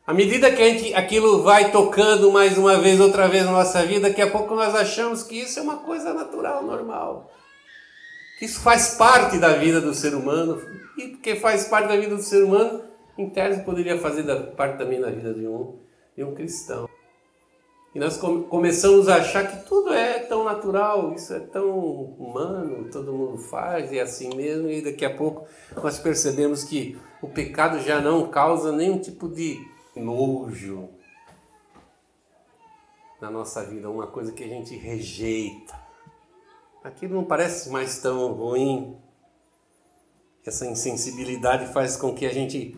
À 0.06 0.14
medida 0.14 0.52
que 0.52 0.62
a 0.62 0.66
gente, 0.70 0.94
aquilo 0.96 1.44
vai 1.44 1.72
tocando 1.72 2.32
mais 2.32 2.58
uma 2.58 2.80
vez, 2.80 3.00
outra 3.00 3.28
vez 3.28 3.46
na 3.46 3.52
nossa 3.52 3.86
vida, 3.86 4.10
daqui 4.10 4.22
a 4.22 4.30
pouco 4.30 4.56
nós 4.56 4.74
achamos 4.74 5.22
que 5.22 5.36
isso 5.36 5.60
é 5.60 5.62
uma 5.62 5.78
coisa 5.78 6.14
natural, 6.14 6.64
normal. 6.64 7.32
Isso 8.42 8.60
faz 8.60 8.96
parte 8.96 9.38
da 9.38 9.54
vida 9.54 9.80
do 9.80 9.94
ser 9.94 10.16
humano, 10.16 10.60
e 10.98 11.10
porque 11.10 11.36
faz 11.36 11.66
parte 11.66 11.90
da 11.90 11.96
vida 11.96 12.16
do 12.16 12.24
ser 12.24 12.44
humano, 12.44 12.89
em 13.22 13.30
tese 13.30 13.64
poderia 13.64 13.98
fazer 13.98 14.24
parte 14.56 14.78
também 14.78 15.00
da 15.00 15.10
vida 15.10 15.34
de 15.34 15.48
um, 15.48 15.78
de 16.16 16.24
um 16.24 16.34
cristão. 16.34 16.88
E 17.94 18.00
nós 18.00 18.18
começamos 18.18 19.10
a 19.10 19.16
achar 19.16 19.48
que 19.48 19.68
tudo 19.68 19.92
é 19.92 20.20
tão 20.20 20.44
natural, 20.44 21.14
isso 21.14 21.34
é 21.34 21.40
tão 21.40 21.70
humano, 21.80 22.88
todo 22.92 23.12
mundo 23.12 23.40
faz, 23.40 23.92
e 23.92 23.98
é 23.98 24.02
assim 24.02 24.36
mesmo, 24.36 24.70
e 24.70 24.82
daqui 24.82 25.04
a 25.04 25.16
pouco 25.16 25.48
nós 25.76 25.98
percebemos 25.98 26.64
que 26.64 26.98
o 27.22 27.28
pecado 27.28 27.80
já 27.80 28.00
não 28.00 28.30
causa 28.30 28.72
nenhum 28.72 29.00
tipo 29.00 29.28
de 29.28 29.60
nojo 29.96 30.90
na 33.20 33.32
nossa 33.32 33.64
vida, 33.66 33.90
uma 33.90 34.08
coisa 34.08 34.32
que 34.32 34.44
a 34.44 34.48
gente 34.48 34.76
rejeita 34.76 35.90
aquilo 36.84 37.16
não 37.16 37.24
parece 37.24 37.70
mais 37.70 38.00
tão 38.00 38.32
ruim. 38.34 38.98
Essa 40.46 40.66
insensibilidade 40.66 41.72
faz 41.72 41.96
com 41.96 42.14
que 42.14 42.26
a 42.26 42.34
gente 42.34 42.78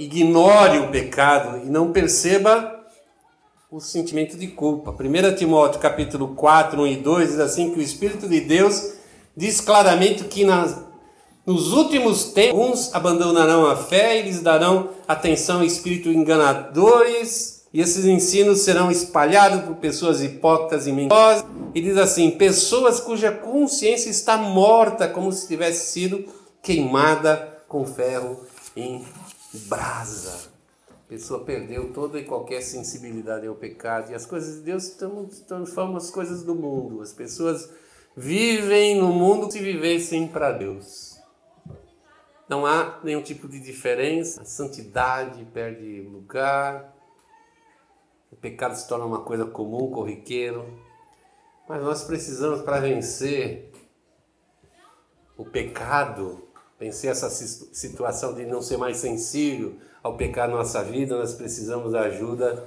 ignore 0.00 0.78
o 0.78 0.88
pecado 0.88 1.60
e 1.64 1.68
não 1.68 1.92
perceba 1.92 2.80
o 3.70 3.80
sentimento 3.80 4.36
de 4.36 4.48
culpa. 4.48 4.90
1 4.90 5.36
Timóteo 5.36 5.78
capítulo 5.78 6.28
4, 6.28 6.80
1 6.80 6.86
e 6.86 6.96
2 6.96 7.28
diz 7.28 7.38
assim 7.38 7.70
que 7.70 7.78
o 7.78 7.82
Espírito 7.82 8.26
de 8.26 8.40
Deus 8.40 8.94
diz 9.36 9.60
claramente 9.60 10.24
que 10.24 10.42
nas, 10.42 10.82
nos 11.44 11.72
últimos 11.72 12.32
tempos 12.32 12.58
uns 12.58 12.94
abandonarão 12.94 13.66
a 13.66 13.76
fé 13.76 14.18
e 14.18 14.22
lhes 14.22 14.40
darão 14.40 14.88
atenção 15.06 15.60
a 15.60 15.66
espíritos 15.66 16.12
enganadores 16.12 17.66
E 17.72 17.80
esses 17.80 18.06
ensinos 18.06 18.60
serão 18.60 18.90
espalhados 18.90 19.64
por 19.64 19.76
pessoas 19.76 20.22
hipócritas 20.22 20.86
e 20.86 20.92
mentirosas. 20.92 21.44
E 21.74 21.80
diz 21.80 21.96
assim: 21.98 22.30
pessoas 22.30 22.98
cuja 22.98 23.30
consciência 23.30 24.08
está 24.08 24.38
morta, 24.38 25.06
como 25.06 25.30
se 25.30 25.46
tivesse 25.46 25.92
sido 25.92 26.24
queimada 26.62 27.62
com 27.68 27.84
ferro 27.84 28.40
em 28.74 29.04
brasa. 29.52 30.50
A 30.90 31.08
pessoa 31.08 31.44
perdeu 31.44 31.92
toda 31.92 32.18
e 32.18 32.24
qualquer 32.24 32.62
sensibilidade 32.62 33.46
ao 33.46 33.54
pecado. 33.54 34.10
E 34.10 34.14
as 34.14 34.24
coisas 34.24 34.56
de 34.56 34.62
Deus 34.62 34.96
transformam 35.46 35.96
as 35.96 36.10
coisas 36.10 36.42
do 36.42 36.54
mundo. 36.54 37.02
As 37.02 37.12
pessoas 37.12 37.68
vivem 38.16 38.96
no 38.96 39.08
mundo 39.08 39.50
se 39.50 39.58
vivessem 39.58 40.28
para 40.28 40.52
Deus. 40.52 41.18
Não 42.48 42.66
há 42.66 43.00
nenhum 43.04 43.22
tipo 43.22 43.48
de 43.48 43.60
diferença. 43.60 44.42
A 44.42 44.44
santidade 44.44 45.44
perde 45.46 46.00
lugar. 46.02 46.96
O 48.30 48.36
pecado 48.36 48.76
se 48.76 48.86
torna 48.88 49.04
uma 49.04 49.22
coisa 49.22 49.44
comum, 49.44 49.90
corriqueiro. 49.90 50.66
Mas 51.68 51.82
nós 51.82 52.04
precisamos, 52.04 52.62
para 52.62 52.80
vencer 52.80 53.70
o 55.36 55.44
pecado, 55.44 56.49
vencer 56.80 57.10
essa 57.10 57.28
situação 57.28 58.32
de 58.32 58.46
não 58.46 58.62
ser 58.62 58.78
mais 58.78 58.96
sensível 58.96 59.74
ao 60.02 60.16
pecado 60.16 60.52
na 60.52 60.56
nossa 60.56 60.82
vida, 60.82 61.14
nós 61.14 61.34
precisamos 61.34 61.92
da 61.92 62.00
ajuda 62.00 62.64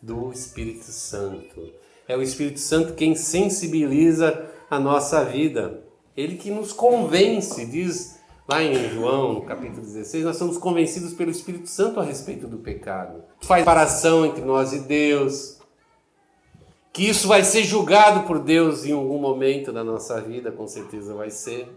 do 0.00 0.32
Espírito 0.32 0.86
Santo. 0.86 1.70
É 2.08 2.16
o 2.16 2.22
Espírito 2.22 2.58
Santo 2.58 2.94
quem 2.94 3.14
sensibiliza 3.14 4.50
a 4.70 4.80
nossa 4.80 5.22
vida. 5.22 5.82
Ele 6.16 6.36
que 6.36 6.50
nos 6.50 6.72
convence, 6.72 7.66
diz 7.66 8.18
lá 8.48 8.62
em 8.62 8.88
João, 8.88 9.34
no 9.34 9.42
capítulo 9.42 9.82
16, 9.82 10.24
nós 10.24 10.36
somos 10.36 10.56
convencidos 10.56 11.12
pelo 11.12 11.30
Espírito 11.30 11.68
Santo 11.68 12.00
a 12.00 12.02
respeito 12.02 12.46
do 12.46 12.56
pecado. 12.56 13.22
Faz 13.42 13.60
separação 13.60 14.24
entre 14.24 14.42
nós 14.42 14.72
e 14.72 14.80
Deus. 14.80 15.58
Que 16.92 17.08
isso 17.08 17.28
vai 17.28 17.44
ser 17.44 17.62
julgado 17.62 18.26
por 18.26 18.38
Deus 18.38 18.86
em 18.86 18.92
algum 18.92 19.18
momento 19.18 19.70
da 19.70 19.84
nossa 19.84 20.18
vida, 20.20 20.50
com 20.50 20.66
certeza 20.66 21.14
vai 21.14 21.30
ser. 21.30 21.68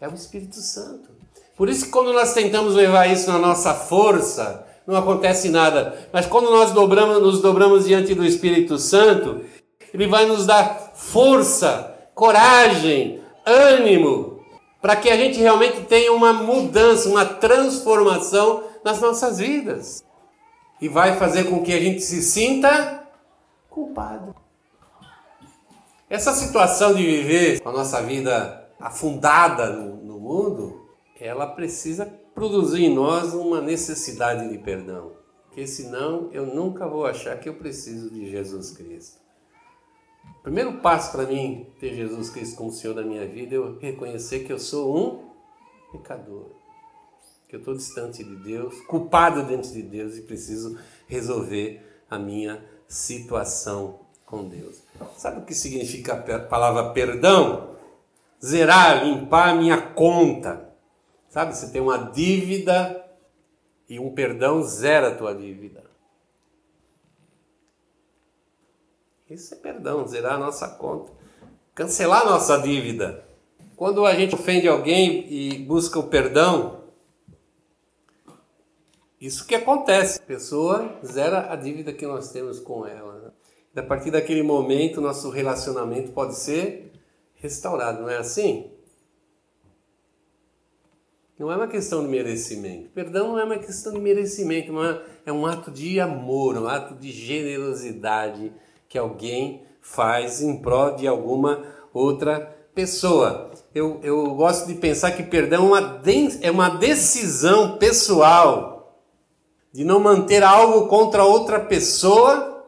É 0.00 0.08
o 0.08 0.14
Espírito 0.14 0.56
Santo. 0.56 1.10
Por 1.56 1.68
isso 1.68 1.86
que 1.86 1.90
quando 1.90 2.12
nós 2.12 2.32
tentamos 2.32 2.74
levar 2.74 3.06
isso 3.06 3.28
na 3.30 3.38
nossa 3.38 3.74
força, 3.74 4.64
não 4.86 4.96
acontece 4.96 5.48
nada. 5.48 6.08
Mas 6.12 6.24
quando 6.24 6.50
nós 6.50 6.70
dobramos, 6.70 7.20
nos 7.20 7.42
dobramos 7.42 7.84
diante 7.84 8.14
do 8.14 8.24
Espírito 8.24 8.78
Santo, 8.78 9.44
ele 9.92 10.06
vai 10.06 10.24
nos 10.26 10.46
dar 10.46 10.92
força, 10.94 11.94
coragem, 12.14 13.20
ânimo, 13.44 14.40
para 14.80 14.94
que 14.94 15.10
a 15.10 15.16
gente 15.16 15.40
realmente 15.40 15.82
tenha 15.82 16.12
uma 16.12 16.32
mudança, 16.32 17.08
uma 17.08 17.24
transformação 17.24 18.62
nas 18.84 19.00
nossas 19.00 19.38
vidas. 19.38 20.04
E 20.80 20.88
vai 20.88 21.16
fazer 21.16 21.44
com 21.44 21.62
que 21.62 21.72
a 21.72 21.80
gente 21.80 22.00
se 22.02 22.22
sinta 22.22 23.02
culpado. 23.68 24.32
Essa 26.08 26.32
situação 26.32 26.94
de 26.94 27.02
viver 27.02 27.60
a 27.64 27.72
nossa 27.72 28.00
vida 28.00 28.67
afundada 28.78 29.70
no, 29.70 29.96
no 29.96 30.20
mundo, 30.20 30.88
ela 31.20 31.46
precisa 31.46 32.06
produzir 32.34 32.84
em 32.84 32.94
nós 32.94 33.34
uma 33.34 33.60
necessidade 33.60 34.48
de 34.48 34.58
perdão. 34.58 35.12
Porque 35.46 35.66
senão 35.66 36.30
eu 36.32 36.46
nunca 36.46 36.86
vou 36.86 37.04
achar 37.04 37.38
que 37.40 37.48
eu 37.48 37.54
preciso 37.54 38.10
de 38.10 38.30
Jesus 38.30 38.70
Cristo. 38.70 39.18
O 40.38 40.42
primeiro 40.42 40.80
passo 40.80 41.10
para 41.10 41.26
mim 41.26 41.66
ter 41.80 41.94
Jesus 41.94 42.30
Cristo 42.30 42.56
como 42.56 42.70
Senhor 42.70 42.94
da 42.94 43.02
minha 43.02 43.26
vida 43.26 43.54
é 43.54 43.58
eu 43.58 43.78
reconhecer 43.78 44.44
que 44.44 44.52
eu 44.52 44.58
sou 44.58 44.96
um 44.96 45.28
pecador. 45.90 46.46
Que 47.48 47.56
eu 47.56 47.60
estou 47.60 47.74
distante 47.74 48.22
de 48.22 48.36
Deus, 48.36 48.80
culpado 48.82 49.42
diante 49.44 49.72
de 49.72 49.82
Deus 49.82 50.16
e 50.16 50.22
preciso 50.22 50.78
resolver 51.06 51.82
a 52.08 52.18
minha 52.18 52.64
situação 52.86 54.00
com 54.24 54.48
Deus. 54.48 54.82
Sabe 55.16 55.40
o 55.40 55.44
que 55.44 55.54
significa 55.54 56.12
a 56.12 56.38
palavra 56.38 56.92
perdão? 56.92 57.77
Zerar, 58.44 59.04
limpar 59.04 59.50
a 59.50 59.54
minha 59.54 59.80
conta. 59.80 60.68
Sabe, 61.28 61.54
você 61.56 61.70
tem 61.70 61.80
uma 61.80 61.98
dívida 61.98 63.04
e 63.88 63.98
um 63.98 64.12
perdão 64.12 64.62
zera 64.62 65.08
a 65.08 65.14
tua 65.14 65.34
dívida. 65.34 65.84
Isso 69.28 69.54
é 69.54 69.56
perdão, 69.58 70.06
zerar 70.06 70.34
a 70.34 70.38
nossa 70.38 70.68
conta. 70.68 71.12
Cancelar 71.74 72.22
a 72.22 72.30
nossa 72.30 72.58
dívida. 72.58 73.24
Quando 73.76 74.04
a 74.06 74.14
gente 74.14 74.34
ofende 74.34 74.66
alguém 74.66 75.30
e 75.32 75.58
busca 75.58 75.98
o 75.98 76.08
perdão, 76.08 76.78
isso 79.20 79.46
que 79.46 79.54
acontece. 79.54 80.18
A 80.18 80.22
pessoa 80.22 80.98
zera 81.04 81.52
a 81.52 81.56
dívida 81.56 81.92
que 81.92 82.06
nós 82.06 82.32
temos 82.32 82.58
com 82.58 82.86
ela. 82.86 83.20
Né? 83.20 83.30
A 83.76 83.82
partir 83.82 84.10
daquele 84.10 84.42
momento, 84.42 85.00
nosso 85.00 85.28
relacionamento 85.28 86.12
pode 86.12 86.34
ser 86.34 86.87
restaurado, 87.40 88.02
não 88.02 88.10
é 88.10 88.18
assim? 88.18 88.70
Não 91.38 91.52
é 91.52 91.56
uma 91.56 91.68
questão 91.68 92.02
de 92.02 92.08
merecimento. 92.08 92.90
Perdão 92.90 93.28
não 93.28 93.38
é 93.38 93.44
uma 93.44 93.58
questão 93.58 93.92
de 93.92 94.00
merecimento, 94.00 94.72
é, 94.82 95.02
é 95.26 95.32
um 95.32 95.46
ato 95.46 95.70
de 95.70 96.00
amor, 96.00 96.56
um 96.56 96.66
ato 96.66 96.94
de 96.94 97.12
generosidade 97.12 98.52
que 98.88 98.98
alguém 98.98 99.62
faz 99.80 100.42
em 100.42 100.60
prol 100.60 100.96
de 100.96 101.06
alguma 101.06 101.62
outra 101.94 102.40
pessoa. 102.74 103.52
Eu, 103.72 104.00
eu 104.02 104.34
gosto 104.34 104.66
de 104.66 104.74
pensar 104.74 105.12
que 105.12 105.22
perdão 105.22 105.76
é 105.76 105.80
uma, 105.80 106.02
é 106.42 106.50
uma 106.50 106.68
decisão 106.70 107.78
pessoal 107.78 108.78
de 109.72 109.84
não 109.84 110.00
manter 110.00 110.42
algo 110.42 110.88
contra 110.88 111.24
outra 111.24 111.60
pessoa, 111.60 112.64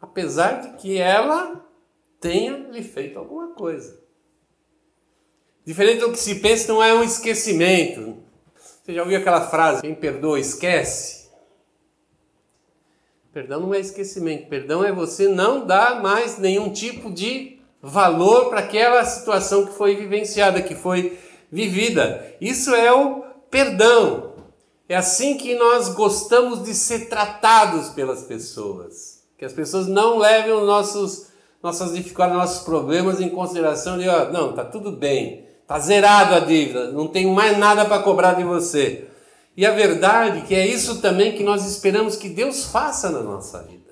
apesar 0.00 0.60
de 0.60 0.76
que 0.76 0.98
ela 0.98 1.64
tenha 2.20 2.68
lhe 2.70 2.82
feito 2.82 3.18
alguma 3.18 3.48
coisa. 3.54 3.98
Diferente 5.64 6.00
do 6.00 6.12
que 6.12 6.18
se 6.18 6.36
pensa, 6.36 6.72
não 6.72 6.82
é 6.82 6.94
um 6.94 7.02
esquecimento. 7.02 8.18
Você 8.82 8.94
já 8.94 9.02
ouviu 9.02 9.18
aquela 9.18 9.48
frase: 9.48 9.82
quem 9.82 9.94
perdoa, 9.94 10.38
esquece? 10.38 11.20
Perdão 13.32 13.60
não 13.60 13.74
é 13.74 13.78
esquecimento, 13.78 14.48
perdão 14.48 14.84
é 14.84 14.90
você 14.90 15.28
não 15.28 15.64
dar 15.64 16.02
mais 16.02 16.36
nenhum 16.36 16.72
tipo 16.72 17.12
de 17.12 17.60
valor 17.80 18.48
para 18.48 18.58
aquela 18.58 19.04
situação 19.04 19.66
que 19.66 19.72
foi 19.72 19.94
vivenciada, 19.94 20.60
que 20.60 20.74
foi 20.74 21.16
vivida. 21.50 22.34
Isso 22.40 22.74
é 22.74 22.92
o 22.92 23.22
perdão. 23.48 24.34
É 24.88 24.96
assim 24.96 25.36
que 25.36 25.54
nós 25.54 25.90
gostamos 25.90 26.64
de 26.64 26.74
ser 26.74 27.08
tratados 27.08 27.90
pelas 27.90 28.24
pessoas. 28.24 29.22
Que 29.38 29.44
as 29.44 29.52
pessoas 29.52 29.86
não 29.86 30.18
levem 30.18 30.52
os 30.52 30.66
nossos 30.66 31.29
nossas 31.62 31.92
dificuldades, 31.94 32.36
nossos 32.36 32.64
problemas 32.64 33.20
em 33.20 33.28
consideração 33.28 33.98
de, 33.98 34.08
ó, 34.08 34.30
não, 34.30 34.52
tá 34.52 34.64
tudo 34.64 34.92
bem, 34.92 35.44
tá 35.66 35.78
zerado 35.78 36.34
a 36.34 36.40
dívida, 36.40 36.90
não 36.90 37.06
tenho 37.06 37.32
mais 37.32 37.58
nada 37.58 37.84
para 37.84 38.02
cobrar 38.02 38.34
de 38.34 38.44
você. 38.44 39.06
E 39.56 39.66
a 39.66 39.72
verdade 39.72 40.38
é 40.38 40.40
que 40.42 40.54
é 40.54 40.66
isso 40.66 41.00
também 41.00 41.32
que 41.36 41.42
nós 41.42 41.66
esperamos 41.66 42.16
que 42.16 42.28
Deus 42.28 42.64
faça 42.64 43.10
na 43.10 43.20
nossa 43.20 43.62
vida. 43.62 43.90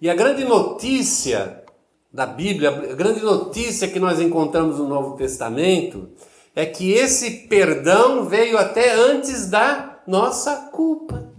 E 0.00 0.10
a 0.10 0.14
grande 0.14 0.44
notícia 0.44 1.64
da 2.12 2.26
Bíblia, 2.26 2.68
a 2.68 2.94
grande 2.94 3.22
notícia 3.22 3.88
que 3.88 3.98
nós 3.98 4.20
encontramos 4.20 4.78
no 4.78 4.86
Novo 4.86 5.16
Testamento, 5.16 6.10
é 6.54 6.66
que 6.66 6.92
esse 6.92 7.48
perdão 7.48 8.24
veio 8.24 8.56
até 8.58 8.92
antes 8.92 9.48
da 9.48 9.98
nossa 10.06 10.68
culpa. 10.70 11.33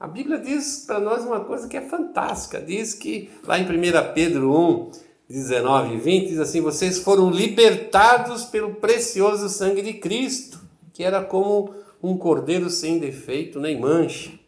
A 0.00 0.06
Bíblia 0.06 0.38
diz 0.38 0.84
para 0.86 1.00
nós 1.00 1.24
uma 1.24 1.40
coisa 1.40 1.66
que 1.66 1.76
é 1.76 1.80
fantástica. 1.80 2.60
Diz 2.60 2.94
que 2.94 3.30
lá 3.44 3.58
em 3.58 3.64
1 3.64 4.14
Pedro 4.14 4.52
1, 4.56 4.92
19 5.28 5.94
e 5.94 5.98
20, 5.98 6.28
diz 6.28 6.38
assim: 6.38 6.60
Vocês 6.60 6.98
foram 6.98 7.30
libertados 7.30 8.44
pelo 8.44 8.76
precioso 8.76 9.48
sangue 9.48 9.82
de 9.82 9.94
Cristo, 9.94 10.60
que 10.92 11.02
era 11.02 11.22
como 11.22 11.74
um 12.00 12.16
cordeiro 12.16 12.70
sem 12.70 12.98
defeito 12.98 13.58
nem 13.58 13.78
mancha. 13.80 14.38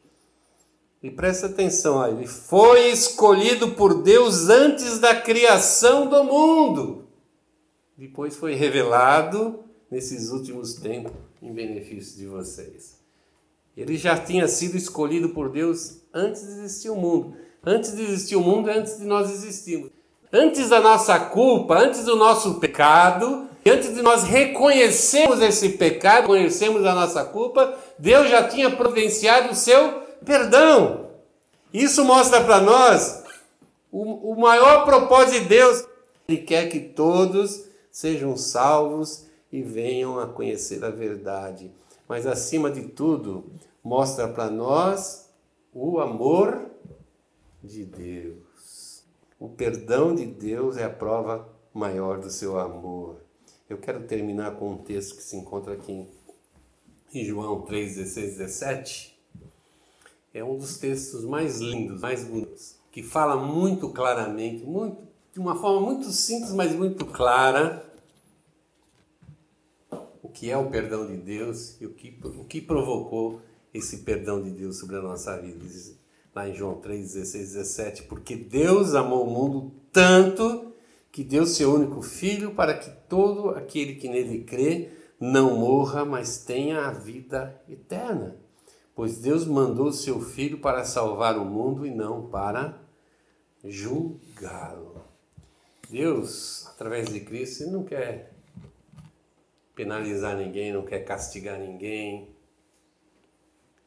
E 1.02 1.10
presta 1.10 1.46
atenção, 1.46 2.06
ele 2.06 2.26
foi 2.26 2.90
escolhido 2.90 3.70
por 3.70 4.02
Deus 4.02 4.48
antes 4.48 4.98
da 4.98 5.14
criação 5.14 6.06
do 6.06 6.22
mundo. 6.22 7.08
Depois 7.96 8.36
foi 8.36 8.54
revelado 8.54 9.64
nesses 9.90 10.30
últimos 10.30 10.74
tempos 10.74 11.12
em 11.42 11.52
benefício 11.52 12.18
de 12.18 12.26
vocês. 12.26 12.99
Ele 13.80 13.96
já 13.96 14.14
tinha 14.14 14.46
sido 14.46 14.76
escolhido 14.76 15.30
por 15.30 15.48
Deus 15.48 16.02
antes 16.12 16.42
de 16.42 16.52
existir 16.52 16.90
o 16.90 16.96
mundo. 16.96 17.34
Antes 17.64 17.96
de 17.96 18.02
existir 18.02 18.36
o 18.36 18.40
mundo, 18.42 18.68
antes 18.68 18.98
de 18.98 19.06
nós 19.06 19.30
existirmos. 19.30 19.90
Antes 20.30 20.68
da 20.68 20.80
nossa 20.80 21.18
culpa, 21.18 21.78
antes 21.78 22.04
do 22.04 22.14
nosso 22.14 22.60
pecado, 22.60 23.48
antes 23.66 23.94
de 23.94 24.02
nós 24.02 24.22
reconhecermos 24.24 25.40
esse 25.40 25.70
pecado, 25.70 26.26
conhecemos 26.26 26.84
a 26.84 26.94
nossa 26.94 27.24
culpa, 27.24 27.74
Deus 27.98 28.28
já 28.28 28.46
tinha 28.46 28.70
providenciado 28.70 29.52
o 29.52 29.56
seu 29.56 30.02
perdão. 30.26 31.08
Isso 31.72 32.04
mostra 32.04 32.44
para 32.44 32.60
nós 32.60 33.24
o, 33.90 34.32
o 34.32 34.38
maior 34.38 34.84
propósito 34.84 35.40
de 35.40 35.48
Deus. 35.48 35.86
Ele 36.28 36.36
quer 36.38 36.68
que 36.68 36.80
todos 36.80 37.64
sejam 37.90 38.36
salvos 38.36 39.24
e 39.50 39.62
venham 39.62 40.20
a 40.20 40.26
conhecer 40.26 40.84
a 40.84 40.90
verdade. 40.90 41.72
mas 42.06 42.26
acima 42.26 42.70
de 42.70 42.82
tudo, 42.82 43.44
mostra 43.82 44.28
para 44.28 44.50
nós 44.50 45.30
o 45.72 46.00
amor 46.00 46.70
de 47.62 47.84
Deus. 47.84 49.04
O 49.38 49.48
perdão 49.48 50.14
de 50.14 50.26
Deus 50.26 50.76
é 50.76 50.84
a 50.84 50.90
prova 50.90 51.48
maior 51.72 52.18
do 52.18 52.30
seu 52.30 52.58
amor. 52.58 53.16
Eu 53.68 53.78
quero 53.78 54.02
terminar 54.04 54.56
com 54.56 54.72
um 54.72 54.78
texto 54.78 55.16
que 55.16 55.22
se 55.22 55.36
encontra 55.36 55.74
aqui 55.74 56.08
em 57.12 57.24
João 57.24 57.62
3, 57.62 57.96
16, 57.96 58.36
17. 58.36 59.20
É 60.32 60.44
um 60.44 60.56
dos 60.56 60.78
textos 60.78 61.24
mais 61.24 61.60
lindos, 61.60 62.00
mais 62.00 62.24
bonitos, 62.24 62.76
que 62.90 63.02
fala 63.02 63.36
muito 63.36 63.88
claramente, 63.90 64.64
muito, 64.64 65.02
de 65.32 65.40
uma 65.40 65.56
forma 65.56 65.80
muito 65.80 66.10
simples, 66.10 66.52
mas 66.52 66.74
muito 66.74 67.06
clara, 67.06 67.84
o 70.22 70.28
que 70.28 70.50
é 70.50 70.56
o 70.56 70.70
perdão 70.70 71.06
de 71.06 71.16
Deus 71.16 71.80
e 71.80 71.86
o 71.86 71.94
que, 71.94 72.16
o 72.24 72.44
que 72.44 72.60
provocou 72.60 73.40
esse 73.72 73.98
perdão 73.98 74.42
de 74.42 74.50
Deus 74.50 74.78
sobre 74.78 74.96
a 74.96 75.02
nossa 75.02 75.36
vida. 75.40 75.58
Diz 75.58 75.98
lá 76.34 76.48
em 76.48 76.54
João 76.54 76.80
3, 76.80 77.14
16, 77.14 77.52
17, 77.52 78.02
porque 78.04 78.36
Deus 78.36 78.94
amou 78.94 79.26
o 79.26 79.30
mundo 79.30 79.72
tanto 79.92 80.72
que 81.10 81.24
deu 81.24 81.44
seu 81.44 81.74
único 81.74 82.02
filho 82.02 82.54
para 82.54 82.74
que 82.74 82.90
todo 83.08 83.50
aquele 83.50 83.96
que 83.96 84.08
nele 84.08 84.44
crê 84.44 84.90
não 85.18 85.58
morra, 85.58 86.04
mas 86.04 86.38
tenha 86.38 86.86
a 86.86 86.92
vida 86.92 87.60
eterna. 87.68 88.36
Pois 88.94 89.18
Deus 89.18 89.44
mandou 89.44 89.92
seu 89.92 90.20
filho 90.20 90.58
para 90.58 90.84
salvar 90.84 91.36
o 91.36 91.44
mundo 91.44 91.86
e 91.86 91.90
não 91.90 92.28
para 92.28 92.78
julgá-lo. 93.64 95.02
Deus, 95.88 96.66
através 96.68 97.08
de 97.08 97.20
Cristo, 97.20 97.68
não 97.70 97.84
quer 97.84 98.32
penalizar 99.74 100.36
ninguém, 100.36 100.72
não 100.72 100.84
quer 100.84 101.00
castigar 101.00 101.58
ninguém. 101.58 102.28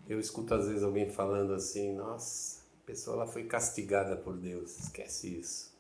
Eu 0.08 0.20
escuto 0.20 0.54
às 0.54 0.68
vezes 0.68 0.84
alguém 0.84 1.10
falando 1.10 1.54
assim: 1.54 1.94
nossa, 1.94 2.62
a 2.84 2.86
pessoa 2.86 3.18
ela 3.18 3.28
foi 3.28 3.46
castigada 3.46 4.16
por 4.18 4.36
Deus. 4.36 4.78
Esquece 4.80 5.39
isso. 5.39 5.74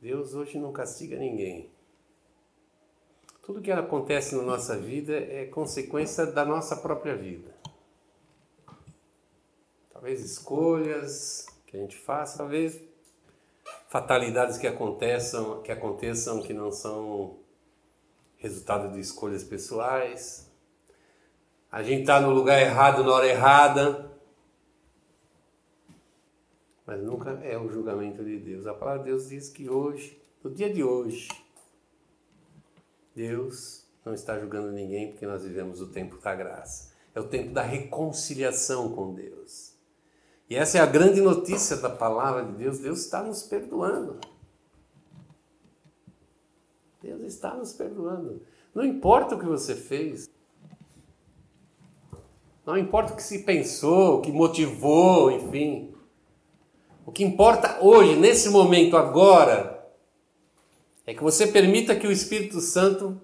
Deus 0.00 0.34
hoje 0.34 0.58
não 0.58 0.72
castiga 0.72 1.18
ninguém. 1.18 1.70
Tudo 3.42 3.62
que 3.62 3.70
acontece 3.70 4.34
na 4.34 4.42
nossa 4.42 4.76
vida 4.76 5.16
é 5.16 5.46
consequência 5.46 6.26
da 6.26 6.44
nossa 6.44 6.76
própria 6.76 7.16
vida. 7.16 7.54
Talvez 9.90 10.20
escolhas 10.20 11.46
que 11.66 11.76
a 11.76 11.80
gente 11.80 11.96
faça, 11.96 12.38
talvez 12.38 12.80
fatalidades 13.88 14.58
que 14.58 14.66
aconteçam, 14.66 15.62
que 15.62 15.72
aconteçam 15.72 16.42
que 16.42 16.52
não 16.52 16.70
são 16.70 17.38
resultado 18.36 18.92
de 18.92 19.00
escolhas 19.00 19.42
pessoais. 19.42 20.50
A 21.70 21.82
gente 21.82 22.00
está 22.02 22.20
no 22.20 22.30
lugar 22.30 22.60
errado 22.60 23.04
na 23.04 23.12
hora 23.12 23.26
errada 23.26 24.06
mas 26.86 27.02
nunca 27.02 27.30
é 27.42 27.58
o 27.58 27.68
julgamento 27.68 28.24
de 28.24 28.38
Deus. 28.38 28.66
A 28.66 28.72
palavra 28.72 29.02
de 29.02 29.10
Deus 29.10 29.28
diz 29.28 29.48
que 29.48 29.68
hoje, 29.68 30.22
no 30.42 30.50
dia 30.50 30.72
de 30.72 30.84
hoje, 30.84 31.28
Deus 33.14 33.84
não 34.04 34.14
está 34.14 34.38
julgando 34.38 34.70
ninguém 34.70 35.10
porque 35.10 35.26
nós 35.26 35.42
vivemos 35.42 35.80
o 35.80 35.88
tempo 35.88 36.16
da 36.18 36.32
graça. 36.32 36.94
É 37.12 37.18
o 37.18 37.26
tempo 37.26 37.52
da 37.52 37.62
reconciliação 37.62 38.92
com 38.92 39.12
Deus. 39.12 39.74
E 40.48 40.54
essa 40.54 40.78
é 40.78 40.80
a 40.80 40.86
grande 40.86 41.20
notícia 41.20 41.76
da 41.76 41.90
palavra 41.90 42.44
de 42.44 42.52
Deus: 42.52 42.78
Deus 42.78 43.00
está 43.00 43.20
nos 43.20 43.42
perdoando. 43.42 44.20
Deus 47.02 47.22
está 47.22 47.54
nos 47.54 47.72
perdoando. 47.72 48.42
Não 48.72 48.84
importa 48.84 49.34
o 49.34 49.38
que 49.40 49.46
você 49.46 49.74
fez, 49.74 50.28
não 52.66 52.76
importa 52.76 53.12
o 53.12 53.16
que 53.16 53.22
se 53.22 53.44
pensou, 53.44 54.18
o 54.18 54.20
que 54.20 54.32
motivou, 54.32 55.30
enfim. 55.30 55.94
O 57.06 57.12
que 57.12 57.22
importa 57.22 57.80
hoje, 57.80 58.16
nesse 58.16 58.48
momento, 58.50 58.96
agora, 58.96 59.88
é 61.06 61.14
que 61.14 61.22
você 61.22 61.46
permita 61.46 61.94
que 61.94 62.08
o 62.08 62.10
Espírito 62.10 62.60
Santo 62.60 63.20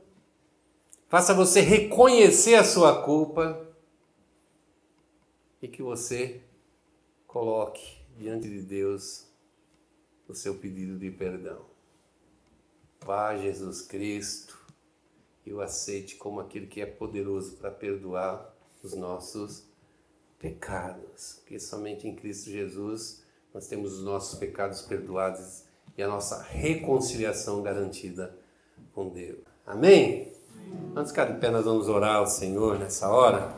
faça 1.09 1.35
você 1.35 1.61
reconhecer 1.61 2.55
a 2.55 2.63
sua 2.63 3.03
culpa 3.03 3.69
e 5.61 5.67
que 5.67 5.83
você 5.83 6.41
coloque 7.27 7.99
diante 8.17 8.49
de 8.49 8.63
Deus 8.63 9.27
o 10.29 10.35
seu 10.35 10.55
pedido 10.55 10.97
de 10.97 11.11
perdão. 11.11 11.67
Vá, 13.01 13.37
Jesus 13.37 13.83
Cristo, 13.83 14.57
e 15.45 15.53
o 15.53 15.61
aceite 15.61 16.15
como 16.15 16.39
aquele 16.39 16.69
que 16.69 16.81
é 16.81 16.87
poderoso 16.87 17.57
para 17.57 17.73
perdoar 17.73 18.52
os 18.83 18.95
nossos 18.95 19.65
pecados, 20.39 21.39
porque 21.41 21.59
somente 21.61 22.09
em 22.09 22.17
Cristo 22.17 22.51
Jesus 22.51 23.23
nós 23.55 23.67
temos 23.67 23.93
os 23.93 24.05
nossos 24.05 24.39
pecados 24.39 24.83
perdoados 24.83 25.65
e 25.97 26.03
a 26.03 26.09
nossa 26.09 26.43
reconciliação 26.43 27.63
garantida 27.63 28.37
com 28.93 29.09
Deus. 29.09 29.41
Amém? 29.67 30.33
Antes 30.97 31.13
de 31.13 31.19
ficar 31.19 31.33
de 31.33 31.39
pé, 31.39 31.51
nós 31.51 31.65
vamos 31.65 31.89
orar 31.89 32.17
ao 32.17 32.27
Senhor 32.27 32.79
nessa 32.79 33.09
hora. 33.09 33.55